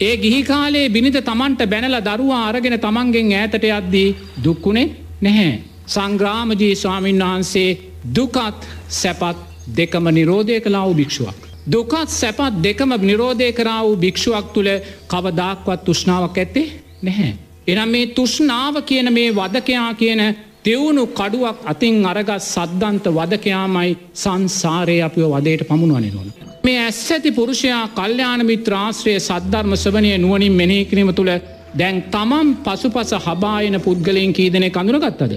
[0.00, 4.08] ඒ ගිහි කාලේ බිනිත තමන්ට බැනල දරුවා අරගෙන තමන්ගෙන් ඈතට යද්දී
[4.44, 4.88] දුක්කුණේ
[5.20, 5.52] නැහැ.
[5.86, 7.70] සංග්‍රාමජී ස්වාමීන් වහන්සේ
[8.10, 9.36] දුකත් සැපත්
[9.68, 11.38] දෙකම නිරෝධය කලා වූ භික්ෂුවක්.
[11.66, 14.70] දුකත් සැපත් දෙකම නිරෝධය කරා වූ භික්ෂුවක් තුළ
[15.08, 16.66] කවදක්වත් තුෂ්නාවක් ඇත්තේ
[17.02, 17.32] නැහැ.
[17.66, 20.20] එනම් මේ තුෂ්නාව කියන මේ වදකයා කියන
[20.62, 26.28] තෙවුණු කඩුවක් අතින් අරගත් සද්ධන්ත වදකයාමයි සංසාරය අපිව වදයට පමුණුවන නොන.
[26.64, 31.32] මේ ඇස් ඇති පුරුෂයා කල්්‍යාන මිත්‍රාශ්‍රය සද්ධර්ම සවනය නුවනින් මෙනෙහිකිරීම තුළ
[31.74, 35.32] දැන් තමම් පසුපස හබායන පුද්ගලයෙන් කීදනෙ කඳුරගත්තද.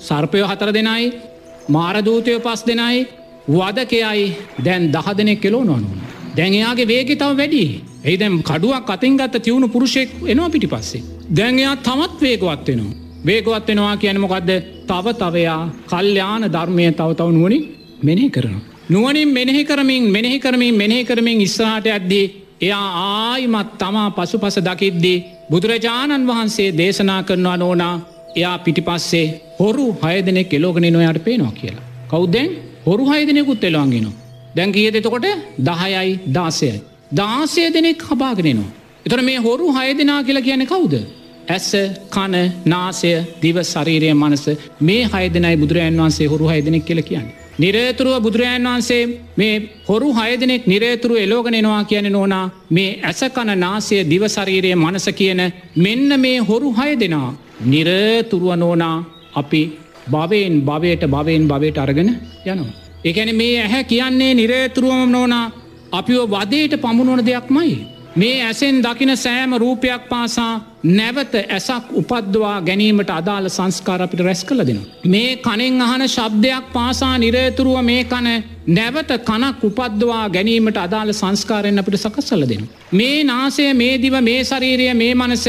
[0.00, 1.12] සර්පයෝ හතර දෙනයි
[1.68, 3.06] මාරදූතයෝ පස් දෙනයි
[3.48, 4.26] වදකයයි
[4.64, 6.00] දැන් දහ දෙනෙක් කෙලෝ නොනුන.
[6.36, 7.64] දැන් එයාගේ වේගෙ තව වැඩි
[8.04, 11.02] ඒදැම් කඩුවක් අතින් ගත්ත තිවුණු පුරුෂෙක් එනවා පිටි පස්සේ.
[11.30, 12.94] දැන් එයා තමත් වේගවත් වෙනවා.
[13.26, 14.50] වේගවත් වෙනවා කියන මොකක්ද
[14.86, 17.62] තව තවයා කල්්‍යාන ධර්මය තව තව නුවනින්
[18.02, 18.62] මෙනෙහි කරනවා.
[18.86, 22.26] නුවනින් මෙනෙහි කරමින් මෙනෙහි කරමින් මෙනෙහි කරමින් ඉස්සාට ඇද්දී
[22.60, 27.96] එයා ආයිමත් තමා පසු පස දකිද්දී බුදුරජාණන් වහන්සේ දේශනා කරනවා නෝනා
[28.36, 29.26] එයා පිටිපස්සේ
[29.58, 31.84] හොරු හයදනෙ කෙලෝගෙන නොයට පේනවා කියලා.
[32.08, 32.50] කෞද්දැන්
[32.86, 34.08] හොරු හයදනෙකුත් එලවාගෙන.
[34.56, 35.26] දැන් කියද එතකොට
[35.60, 36.80] දහයයි දාසයයි.
[37.12, 38.72] දාසය දෙනෙක් හබාගෙනනවා.
[39.06, 40.94] එතර මේ හොරු හයදනා කියලා කියන කවුද.
[41.48, 41.70] ඇස
[42.10, 42.34] කන
[42.66, 44.44] නාසය දිව ශරීරය මනස
[44.80, 47.34] මේ හයදනයි බුදුරජන් වන්සේ හොරු හයදනෙක් කියල කියන්නේ.
[47.58, 49.02] නිරේතුරුව බුදුරජන් වහන්සේ
[49.36, 49.54] මේ
[49.88, 55.42] හොරු හයදනෙක් නිරේතුරු එලෝගනෙනවා කියන නෝනා මේ ඇසකන නාසය දිවශරීරය මනස කියන
[55.76, 57.30] මෙන්න මේ හොරු හය දෙනා.
[57.64, 58.96] නිරතුරුව නෝනා
[59.34, 59.60] අපි
[60.10, 62.10] භවයෙන් භවයට භවයෙන් භවයට අරගෙන
[62.46, 62.72] යනවා.
[63.04, 65.46] එකැන මේ ඇහැ කියන්නේ නිරේතුරුවම නෝනා
[65.92, 67.72] අපිෝ වදයට පමුණුවන දෙයක් මයි.
[68.16, 70.52] මේ ඇසෙන් දකින සෑම රූපයක් පාසා
[70.88, 74.80] නැවත ඇසක් උපද්දවා ගැනීමට අදාළ සංස්කාර අපිට රැස් කළ දෙෙන.
[75.04, 78.28] මේ කනෙන් අහන ශබ්දයක් පාසා නිරේතුරුව මේ කන
[78.68, 82.68] නැවත කනක් උපද්දවා ගැනීමට අදාළ සංස්කාරයෙන් අපිට සකස්සල දෙෙන.
[82.92, 85.46] මේ නාසය මේ දිව මේ ශරීරය මේ මනස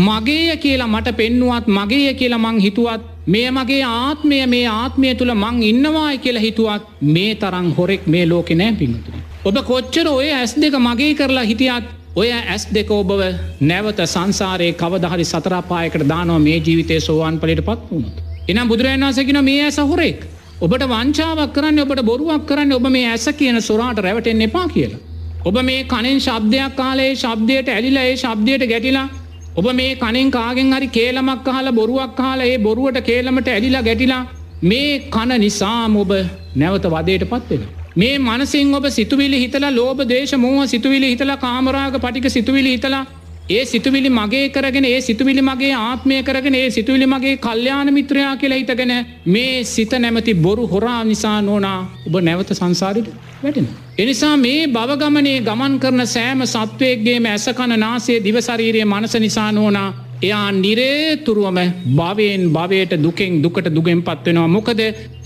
[0.00, 5.62] මගේය කියලා මට පෙන්නුවත් මගේය කියලා මං හිතුවත් මේ මගේ ආත්මය මේ ආත්මය තුළ මං
[5.62, 9.22] ඉන්නවායි කියලා හිතුවත් මේ තරං හොරෙක් මේ ලෝකෙ නෑ පිංහතුන.
[9.44, 13.20] ඔබ කොච්චර ඔය ඇස් දෙක මගේ කරලා හිටියත් ඔය ඇස් දෙක ඔබව
[13.62, 18.16] නැවත සංසාරයේ කවදහරි සතරපායකට දානවා මේ ජීවිතය සෝවාන් පලට පත් වුණොත්.
[18.48, 20.20] එනම් බුදුරජන් වසකින මේ ඇස හොරෙක්.
[20.60, 25.00] ඔබට වංචාවක් කරන්න ඔබට බොරුවක් කරන්න ඔබ මේ ඇස කියන සොරාට රැවටෙන් එපා කියලා.
[25.44, 29.08] ඔබ මේ කනෙන් ශබ්දයක් කාලේ ශබ්දයට ඇලිලා ඒ ශබ්දයට ගැටිලා
[29.56, 34.22] ඔබ මේ කනෙන් කාගෙන් හරි කේලමක් කාලා බොරුවක් කාලා ඒ බොරුවට කේලමට ඇලිලා ගැටිලා
[34.62, 36.12] මේ කන නිසාම ඔබ
[36.56, 37.77] නැවත වදයට පත්වෙන.
[37.98, 43.04] මේ මනසින් ඔබ සිතුවිලි හිතලා ලෝබ දේශ මෝහ සිතුවිලි හිතලා කාමරාග පටික සිතුවිලි හිතලා
[43.50, 48.58] ඒ සිතුවිලි මගේ කරගෙන ඒ සිතුවිලි මගේ ආත්මය කරගෙන ඒ සිතුවිලි මගේ කල්්‍යාන මිත්‍රයා කියලා
[48.58, 48.92] හිතගෙන
[49.26, 53.08] මේ සිත නැමති බොරු හොරා නිසා නෝනා ඔබ නැවත සංසාරිට
[53.38, 53.68] වැටෙන.
[53.98, 59.88] එනිසා මේ බවගමනේ ගමන් කරන සෑම සත්වයක්ගේ ඇසකන නාසේ දිවශරීරය මනස නිසා නෝනා
[60.22, 61.58] එයා නිරේතුරුවම
[61.94, 64.80] භවයෙන් භවයට දුකෙන් දුකට දුගෙන් පත්වෙනවා මොකද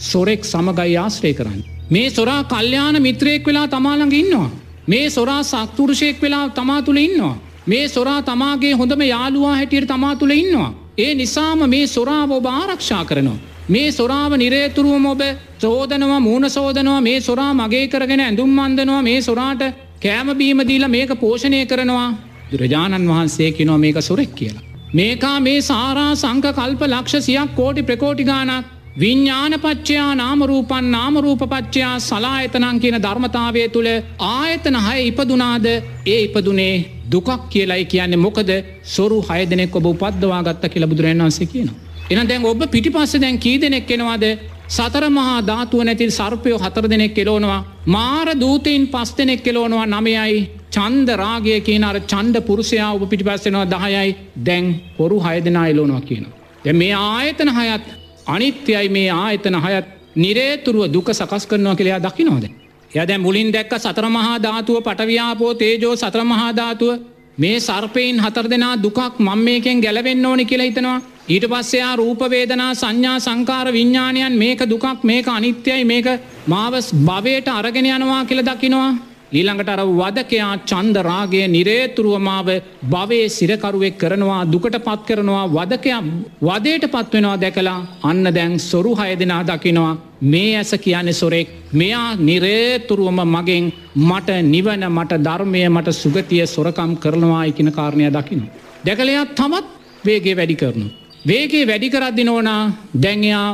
[0.06, 1.71] සොරෙක් සමගයි ආශ්‍රය කරන්න.
[1.92, 4.50] මේ සොරා කල්්‍යාන මිත්‍රයෙක් වෙලා තමාළඟ ඉන්නවා.
[4.88, 7.36] මේ සොරා සක්තුරුෂයෙක් වෙලා තමා තුළ ඉන්නවා.
[7.66, 10.70] මේ සොරා තමාගේ හොඳම යාළුවා හැටියට තමා තුළ ඉන්නවා.
[10.98, 13.38] ඒ නිසාම මේ සොරාව ඔබ ආරක්ෂා කරනවා.
[13.68, 15.22] මේ සොරාව නිරේතුරුවම ඔබ
[15.60, 19.62] චෝදනවා මූුණ සෝදනවා මේ සොරා මගේ කරගෙන ඇඳුම් අන්දනවා මේ සොරාට
[20.02, 22.10] කෑමබීමදීල මේක පෝෂණය කරනවා
[22.52, 24.62] දුරජාණන් වහන්සේ කිනෝ මේක සොරෙක් කියලා.
[24.94, 32.96] මේකා මේ සාරා සංක කල්ප ලක්ෂ සියක් කෝටි ප්‍රකෝටි ගානක් විඤ්ඥානපච්චයා නාමරූපන් නාමරූපපච්චයා සලායතනං කියන
[33.02, 33.88] ධර්මතාවය තුළ
[34.20, 35.66] ආයතන හය ඉපදුනාද?
[36.06, 36.74] ඒ ඉපදුනේ
[37.12, 38.16] දුකක් කියලයි කියන්නේ.
[38.16, 38.50] මොකද
[38.84, 41.76] සොරු හයදනෙක් ඔබ උපද්දවා ගත්ත කියලා බුදුරන් වන්සේ කියනවා.
[42.10, 44.26] එන දැන් ඔබ පිටි පස්ස දැන් කී දෙනෙක් කෙනවාද
[44.68, 51.08] සතර මහා ධාතුව නැතිල් සර්පයෝ හතර දෙනෙක් කෙලෝනවා මාර දූතයින් පස් දෙනෙක් කෙලෝනවා නමයයි චන්ද
[51.16, 54.14] රාගය කියන අර චන්ඩ පුරුෂයා ඔබ පිටි පස්සෙනවා දහයයි.
[54.44, 56.38] දැන් හොරු හය දෙනා එලෝනවා කියනවා.
[56.64, 62.44] දැ මේ ආයතන හයත් අනිත්‍යයි මේ ආයතන හයත් නිරේතුරුව දුක සකස් කරනවා කියලයා දකිනෝද.
[62.92, 67.00] යද මුලින් දැක්ක සතරමහා ධාතුව පටව්‍යාපෝ තේජෝ සත්‍රමහාධාතුව
[67.38, 71.00] මේ සර්පයෙන් හතර දෙනා දුකක් මං මේකෙන් ගැලවෙන්න ඕනි කියලා හිතනවා.
[71.28, 76.06] ඊට පස්සයා රූපවේදනා සංඥා සංකාර විඤ්ඥාණයන් මේක දුකක් මේක අනිත්‍යයි මේක
[76.46, 79.11] මාවස් භවයට අරගෙන යනවා කියල දකිනවා.
[79.32, 82.48] ඊළඟට අර වදකයා චන්ද රාගය නිරේතුරුවමාව
[82.86, 86.00] භවේ සිරකරුවෙක් කරනවා දුකට පත් කරනවා වදකයා
[86.42, 89.92] වදයට පත්වෙනවා දැකලා අන්න දැන් සොරු හය දෙනා දකිනවා
[90.24, 93.64] මේ ඇස කියන්නේ සොරෙක් මෙයා නිරේතුරුවම මගෙන්
[94.00, 98.46] මට නිවන මට ධර්මය මට සුගතිය සොරකම් කරනවා ඉකින කාරණය දකිනු.
[98.84, 99.66] දැකලයා තමත්
[100.04, 100.86] වේගේ වැඩි කරනු.
[101.24, 102.62] වේගේ වැඩි කරද්දි නෝනා
[102.96, 103.48] දැන්යා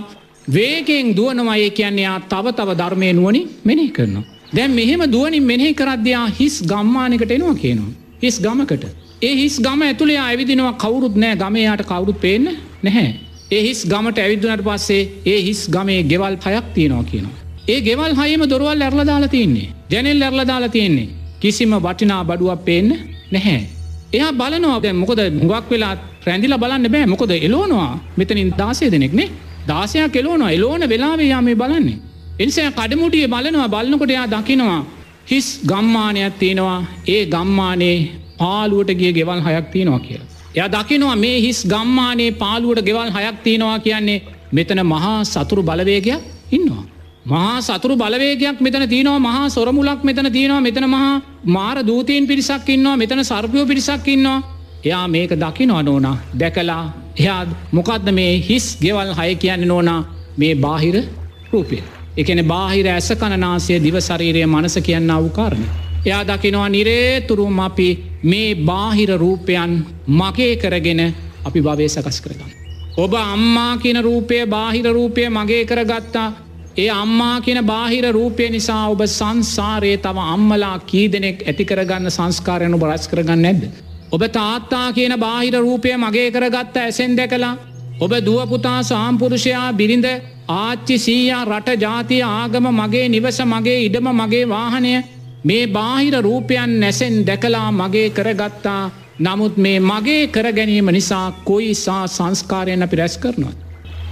[0.49, 4.38] වේගෙන් දුවනවය කියන්නේයා තව තව ධර්මය නුවනි මෙනෙහි කරනවා.
[4.53, 7.93] දැන් මෙහෙම දුවනින් මෙනෙහි කරද්‍යයා හිස් ගම්මානකට එනවා කියනවා.
[8.23, 8.85] හිස් ගමකට.
[9.23, 12.49] ඒ හිස් ගම ඇතුළේ ඇවිදිනවා කවුරුත් නෑ ගමයාට කවුරුත් පේන්න
[12.83, 13.09] නැහැ.
[13.51, 17.37] ඒ හිස් ගමට ඇවිදුනට පස්සේ ඒ හිස් ගමේ ගෙවල් හයක් තියෙනවා කියනවා.
[17.69, 21.09] ඒ ගෙවල් හයම දොරවල් ඇරල දාලා තියන්නේ ජැනෙල් ඇරල දාලා තියෙන්නේ
[21.41, 22.91] කිසිම වටිනා බඩුවක් පේන්න
[23.33, 23.61] නැහැ.
[24.13, 25.95] එයා බලනවා දැ මොකද හුගක් වෙලා
[26.27, 29.29] රැඳිල බලන්න බෑ මොකද එලෝනවා මෙතනින් දාසය දෙනෙක්නේ
[29.69, 31.99] දාසයක් එලෝනවා එලෝන වෙලාවේ යා මේ බලන්නේ.
[32.39, 34.81] එනිසා කඩමුටිය බලනවා බලන්නකොට එයා දකිනවා
[35.27, 36.81] හිස් ගම්මානයක් තියෙනවා.
[37.07, 37.97] ඒ ගම්මානේ
[38.39, 40.29] පාලුවට ගිය ගෙවල් හයක් තියෙනවා කියලා.
[40.55, 44.23] එයා දකිනවා මේ හිස් ගම්මානේ පාලුවට ගෙවල් හයක් තියෙනවා කියන්නේ
[44.53, 46.23] මෙතන මහා සතුරු බලවේගයක්
[46.53, 46.85] ඉන්නවා.
[47.27, 51.13] මහා සතුරු බලවේගයක් මෙතන තියනවා මහා සොරමුලක් මෙතන තියෙනවා මෙතන මහා
[51.49, 54.39] මාර දූතයෙන් පිරිසක් ඉන්නවා මෙතන සර්පයෝ පිරිසක් ඉන්නවා.
[54.85, 56.17] එයා මේක දකිනවා නෝනා?
[56.41, 56.83] දැකලා
[57.17, 60.01] එයා මොකක්ද මේ හිස් ගෙවල් හය කියන්න නෝනා?
[60.39, 60.97] මේ බාහිර
[61.53, 61.98] රූපය.
[62.19, 65.65] එකන බාහිර ඇස කණනාසය දිවශරීරය මනස කියන්න අවකාරණ.
[66.05, 67.89] එයා දකිනවා නිරේතුරුම් අපි
[68.25, 69.73] මේ බාහිර රූපයන්
[70.11, 71.03] මගේ කරගෙන
[71.45, 72.51] අපි භවය සකස් කරගන්න.
[72.97, 76.29] ඔබ අම්මා කියන රූපය බාහිර රූපය මගේ කරගත්තා
[76.77, 83.09] ඒ අම්මා කියන බාහිර රූපය නිසා ඔබ සංසාරයේ තම අම්මලා කී දෙනෙක් ඇතිකරගන්න සංස්කාරයනු බරස්
[83.09, 83.63] කරගන්න නැද්ද.
[84.13, 87.55] ඔබ තාත්තා කියන බාහිර රූපය මගේ කරගත්ත ඇසෙන් දැකලා
[87.99, 90.09] ඔබ දුවපුතා සාම්පුරුෂයා බිරිඳ
[90.57, 94.93] ආච්චි සීයා රට ජාතිය ආගම මගේ නිවස මගේ ඉඩම මගේ වාහනය
[95.45, 98.83] මේ බාහිර රූපයන් නැසෙන් දැකලා මගේ කරගත්තා
[99.21, 103.55] නමුත් මේ මගේ කරගැනීම නිසා කොයි සා සංස්කාරයන අපි රැස් කරනවා.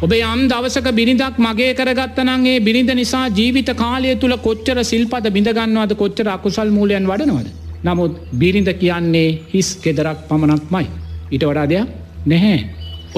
[0.03, 6.29] ඔබේ යම් දවසක බිනිදක් මගේ කරගත්තනන්ගේ බිනිඳ නිසා ජීවිත කාලය තුළ කොච්චර සිල්පද බිඳගන්නවද කොච්චර
[6.29, 7.49] අකුසල් මූලයන් වඩනවද.
[7.85, 10.87] නමුත් බිරිඳ කියන්නේ හිස් කෙදරක් පමණක් මයි.
[11.31, 11.89] ඉට වඩා දෙයක්
[12.27, 12.59] නැහැ.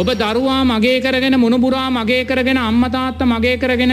[0.00, 3.92] ඔබ දරුවා මගේ කරගෙන මුණපුරා මගේ කරගෙන අම්මතාත්ත මගේ කරගෙන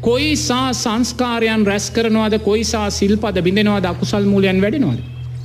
[0.00, 5.00] කොයිසා සංස්කාරයන් රැස් කරනවාද කොයිසා සිල්පද බිඳෙනවාද අකුසල් මූලයන් වැඩෙනවාද.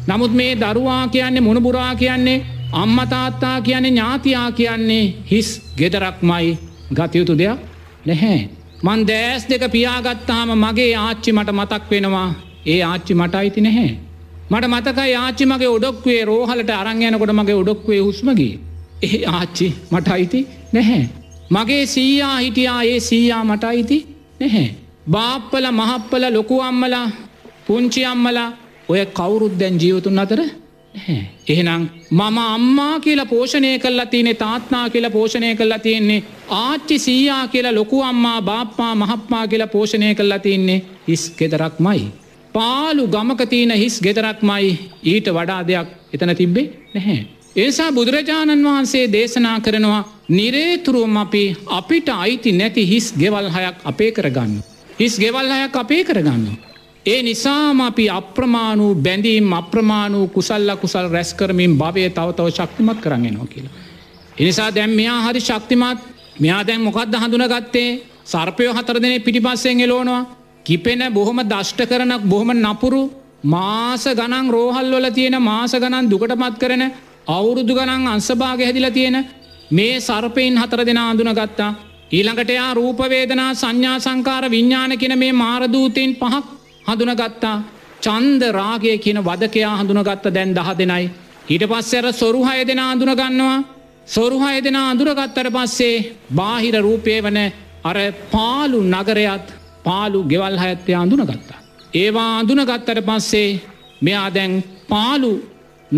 [0.08, 6.54] නමුත් මේ දරුවා කියන්නේ මුණපුරා කියන්නේ අම්මතාත්තා කියන්නේ ඥාතියා කියන්නේ හිස් ගෙදරක් මයි
[6.94, 7.60] ගතයුතු දෙයක්
[8.06, 8.40] නැහැ.
[8.84, 12.30] මන් දෑස් දෙක පියාගත්තාම මගේ ආච්චි මට මතක් වෙනවා
[12.66, 13.92] ඒ ආච්චි මට අයිති නැහැ.
[14.52, 18.56] මට මතක ආච්චි මගේ ඔඩොක්වේ රෝහලට අරංයනකොට මගේ ඔඩොක්වේ හුස්මගේ.
[19.04, 21.06] ඒ ආච්චි මට අයිති නැහැ.
[21.52, 23.98] මගේ සීයා හිටියා ඒ සීයා මට අයිති
[24.42, 24.68] නැහැ.
[25.12, 27.08] බාප්පල මහප්පල ලොකු අම්මලා
[27.68, 28.50] පුංචි අම්මලා
[28.90, 30.42] ඔය කවුරුත් දැන් ජීවතුන් අතර
[31.48, 36.24] එහෙනම් මම අම්මා කියලා පෝෂණය කල්ලා තියනෙ තාත්නා කියලා පෝෂණය කල්ලා තියෙන්නේ
[36.60, 42.04] ආච්චි සීයා කියලා ලොකු අම්මා බාප්පා මහප්පා කියලා පෝෂණය කල්ලා තියන්නේ හිස් ගෙදරක් මයි.
[42.54, 47.35] පාලු ගමකතියන හිස් ගෙදරක් මයි ඊට වඩා දෙයක් එතන තිබ්බේ නැහැ.
[47.56, 54.54] ඒසා බුදුරජාණන් වහන්සේ දේශනා කරනවා නිරේතුරුවම් අපි අපිට අයිති නැති හිස් ගෙවල් හයක් අපේ කරගන්න.
[54.96, 56.44] හිස් ගෙවල් හයක් අපේ කරගන්න.
[57.06, 63.74] ඒ නිසාම අපි අප්‍රමාණූ බැඳීම් අප්‍රමාණූ කුසල්ල කුසල් රැස් කරමින් භවය තවතව ශක්තිමත් කරගෙනවා කියලා.
[64.38, 66.00] එනිසා දැම් මෙයා හරි ශක්තිමත්
[66.38, 67.90] මෙයා දැන් මොකක්ද හඳුන ගත්තේ
[68.26, 70.24] සර්පයෝ හතර දෙනේ පිටිපස්සෙන් එලෝනවා
[70.66, 73.02] කිපෙන බොහොම දෂ්ට කරනක් බොහොම නපුරු
[73.46, 76.84] මාස ගනන් රෝහල්වල තියෙන මාස ගණන් දුකට පත් කරන
[77.28, 79.18] අවුරුදු ගනන් අංසභාග හැදිල තියෙන
[79.72, 81.72] මේ සර්පයෙන් හතර දෙෙන අඳුන ගත්තා
[82.12, 86.46] ඊළඟට එයා රූපවේදනා සංඥා සංකාර විඤ්ඥාන කෙන මේ මාරදූතයෙන් පහක්
[86.86, 87.58] හඳුනගත්තා
[88.02, 91.10] චන්ද රාගය කියන වදකයා හඳුනගත්ත දැන් දහ දෙනයි.
[91.46, 93.58] ඊට පස්සර සොරුහය දෙෙන අඳුනගන්නවා
[94.08, 95.96] සොරුහය දෙෙන අඳුරගත්තර පස්සේ
[96.32, 97.40] බාහිර රූපය වන
[97.84, 97.98] අර
[98.32, 99.48] පාලු නගරයත්
[99.84, 101.60] පාලු ගෙවල් හැත්තය අඳුනගත්තා.
[101.94, 103.50] ඒවා අඳුනගත්තර පස්සේ
[104.02, 105.32] මෙයා දැන් පාලු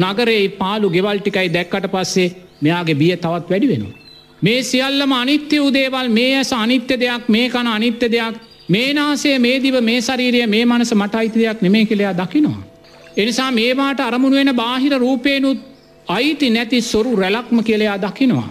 [0.01, 3.95] නගරේ පාලු ගෙවල්ටිකයි දැක්කට පස්සේ මෙයාගේ බිය තවත් වැඩි වෙනවා.
[4.41, 8.35] මේ සියල්ලම අනිත්‍ය උදේවල් මේ ඇස අනිත්‍ය දෙයක් මේ කන අනිත්‍ය දෙයක්
[8.69, 12.61] මේ නාසේ මේ දිව මේ ශරීරය මේ මනස මට අයිති දෙයක් නෙමේ කෙළයා දකිනවා.
[13.17, 15.59] එනිසා මේවාට අරමුණ වෙන බාහිර රූපයනුත්
[16.07, 18.49] අයිති නැති සොරු රැලක්ම කෙළයා දකිනවා.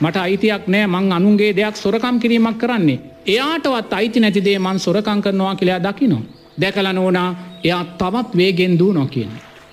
[0.00, 3.00] මට අයිතියක් නෑ මං අනුන්ගේ දෙයක් සොරකම් කිරීමක් කරන්නේ.
[3.26, 6.22] එයාටවත් අයිති නැතිදේ මන් සොරකං කරනවා කියලයා දකිනවා.
[6.60, 7.30] දැකල නෝනා
[7.64, 9.30] එයා තවත් වේගෙන් දූ නො කියන.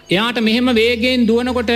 [0.09, 1.71] එයාට මෙහෙම වේගෙන් දුවනකොට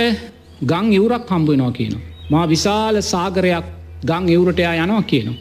[0.62, 1.94] ගං ඉවුරක් හම්බුවෙනවා කියන.
[2.30, 3.66] මා විශාල සාගරයක්
[4.02, 5.40] ගං ඉවුරටයා යනවා කියනවා.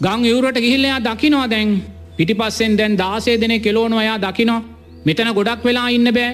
[0.00, 1.68] ගං ඉවුරට ගිහිල්ලයා දකිනවා දැන්
[2.16, 4.60] පිටිපස්සෙන් දැන් දාසේ දෙනෙ කෙලෝනොයා දකිනෝ
[5.06, 6.30] මෙතන ගොඩක් වෙලා ඉන්න බෑ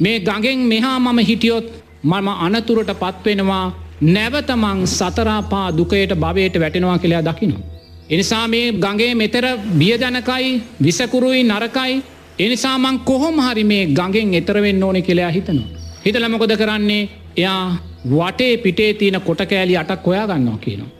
[0.00, 1.66] මේ ගඟෙන් මෙහා මම හිටියොත්
[2.04, 3.64] මම අනතුරට පත්වෙනවා
[4.08, 7.62] නැවතමං සතරාපා දුකයට භවයට වැටෙනවා කියලා දකිනවා.
[8.10, 9.46] එනිසා මේ ගඟේ මෙතර
[9.78, 11.94] බියජනකයි විසකුරුයි නරකයි
[12.38, 15.68] එනිසාමං කොහොම හරි මේ ගඟෙන් එතරවෙන්න ඕනෙ කෙළයා හිතනවා.
[16.04, 17.76] හිතලමකොද කරන්නේ එයා
[18.10, 20.90] වටේ පිටේ තියන කොට කෑලි අටක් හොයා ගන්නවා කියනවා.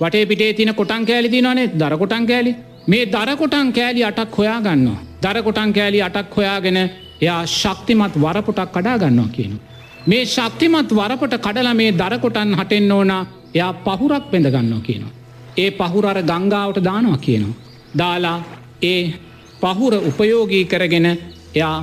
[0.00, 2.52] වටේ පිටේ තින කොටන් කෑලි තිනවනේ දරකොටන් කෑලි
[2.86, 5.00] මේ දරකොටන් කෑලි අටක් හොයා ගන්නවා.
[5.22, 6.78] දරකොටන් කෑලි අටක් හොයාගෙන
[7.20, 9.56] එයා ශක්තිමත් වරපොටක් කඩා ගන්නවා කියනු.
[10.06, 13.12] මේ ශක්තිමත් වරපට කඩල මේ දරකොටන් හටෙන් ඕන
[13.54, 15.14] එයා පහුරක් පෙඳ ගන්නවා කියනවා.
[15.56, 17.56] ඒ පහුරර ගංගාවට දානවා කියනවා.
[17.98, 18.38] දාලා
[18.84, 19.25] ඒ
[19.62, 21.06] පහුර උපයෝගී කරගෙන
[21.54, 21.78] එයා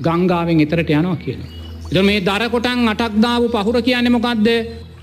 [0.00, 1.40] ගංගාවෙන් එතරට යනවා කියන.
[1.90, 4.48] එද මේ දරකොටන් අටක්දාව පහුර කියන්න මොකක්ද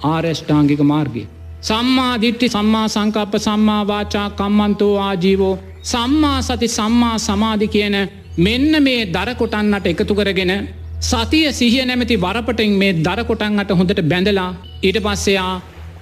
[0.05, 1.23] ආර්යෂ්ඨාංගික මාර්ගය.
[1.61, 7.97] සම්මා දිට්ටි සම්මා සංකප්ප සම්මා වාචා කම්මන්තෝ ආජීවෝ සම්මා සති සම්මා සමාධි කියන
[8.37, 10.53] මෙන්න මේ දරකොටන්නට එකතු කරගෙන
[11.01, 14.49] සතිය සිහිය නැමති වරපටෙන් මේ දරකොටන්ට හොඳට බැඳලා
[14.81, 15.53] ඊට පස්සයා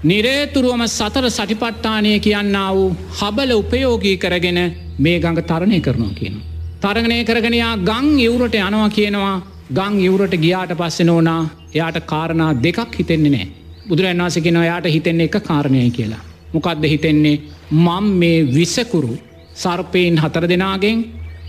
[0.02, 4.60] නිරේතුරුවම සතර සටිපට්ටානය කියන්න වූ හබල උපයෝගී කරගෙන
[4.98, 6.36] මේ ගඟ තරණය කරනවා කියන.
[6.80, 11.42] තරගනය කරගෙනයා ගං යවුරට යනවා කියනවා ගං යවුරට ගියාට පස්සෙ නෝනා
[11.74, 13.48] එයාට කාරණා දෙකක් හිතෙන්නේ නෑ.
[13.90, 16.24] බුදුරන් වසකෙන යායට හිතෙන්නේ එක කාරණය කියලා.
[16.54, 19.18] මොකක්ද හිතෙන්නේ මං මේ විසකුරු
[19.56, 20.98] සර්පයෙන් හතර දෙනාගෙන්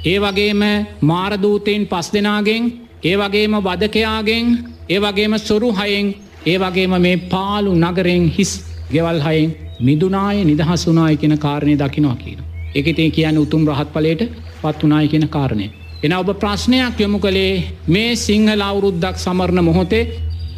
[0.05, 0.63] ඒ වගේම
[1.03, 2.67] මාරදූතයෙන් පස් දෙනාගෙන්
[3.05, 4.47] ඒ වගේම වදකයාගෙන්
[4.89, 8.53] ඒ වගේම සොරු හයෙන් ඒ වගේම මේ පාලු නගරෙන් හිස්
[8.91, 9.51] ගෙවල් හයෙන්
[9.81, 12.39] මිදුනාය නිදහස් වනාය කියෙන කාරණය දකිනවා කියන.
[12.75, 14.23] එකතේ කියන්න උතුම් රහත් පලට
[14.63, 15.67] පත් වනාය කියෙන කාරණය.
[16.03, 17.55] එන ඔබ ප්‍රශ්නයක් යොමු කළේ
[17.87, 20.05] මේ සිංහල අවුරුද්දක් සමරණ මොහොතේ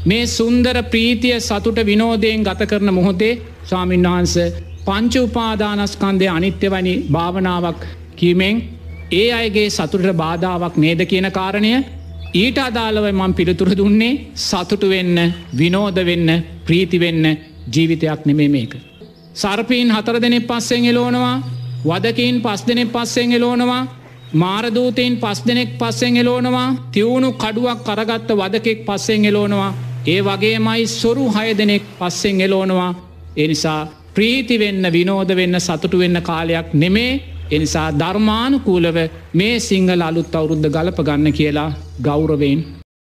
[0.05, 3.33] මේ සුන්දර ප්‍රීතිය සතුට විනෝදයෙන් ගත කරන මොහොතේ
[3.65, 4.37] ස්වාමීන් වහන්ස
[4.87, 7.83] පංච උපාදානස්කන්දය අනිත්‍යවැනි භාවනාවක්
[8.17, 8.63] කීමෙන්
[9.13, 11.73] ඒ අයගේ සතුට බාධාවක් නේද කියන කාරණය
[12.35, 15.17] ඊට අදාළව මං පිළිතුර දුන්නේ සතුටු වෙන්න
[15.57, 16.29] විනෝද වෙන්න
[16.67, 17.25] ප්‍රීතිවෙන්න
[17.69, 18.73] ජීවිතයක් නෙමේ මේක.
[19.35, 21.37] සර්පීන් හතර දෙනෙ පස්සෙන් එලෝනවා
[21.85, 23.83] වදකින් පස් දෙනෙ පස්සෙන් එලෝනවා
[24.35, 29.73] මාරදූතයෙන් පස් දෙනෙක් පස්සෙන් එලෝනවා තිවුණු කඩුවක් කරගත්ත වදකෙක් පස්සෙන් එලෝනවා
[30.07, 32.95] ඒ වගේමයි සොරු හය දෙනෙක් පස්සෙන් එලෝනවා
[33.37, 33.81] එනිසා
[34.15, 37.13] ප්‍රීතිවෙන්න විනෝද වෙන්න සතුටු වෙන්න කාලයක් නෙමේ
[37.53, 38.99] එනිසා ධර්මානුකූලව
[39.35, 41.71] මේ සිංහල අලුත් අවුරුද්ධ ගලප ගන්න කියලා
[42.05, 42.61] ගෞරවෙන්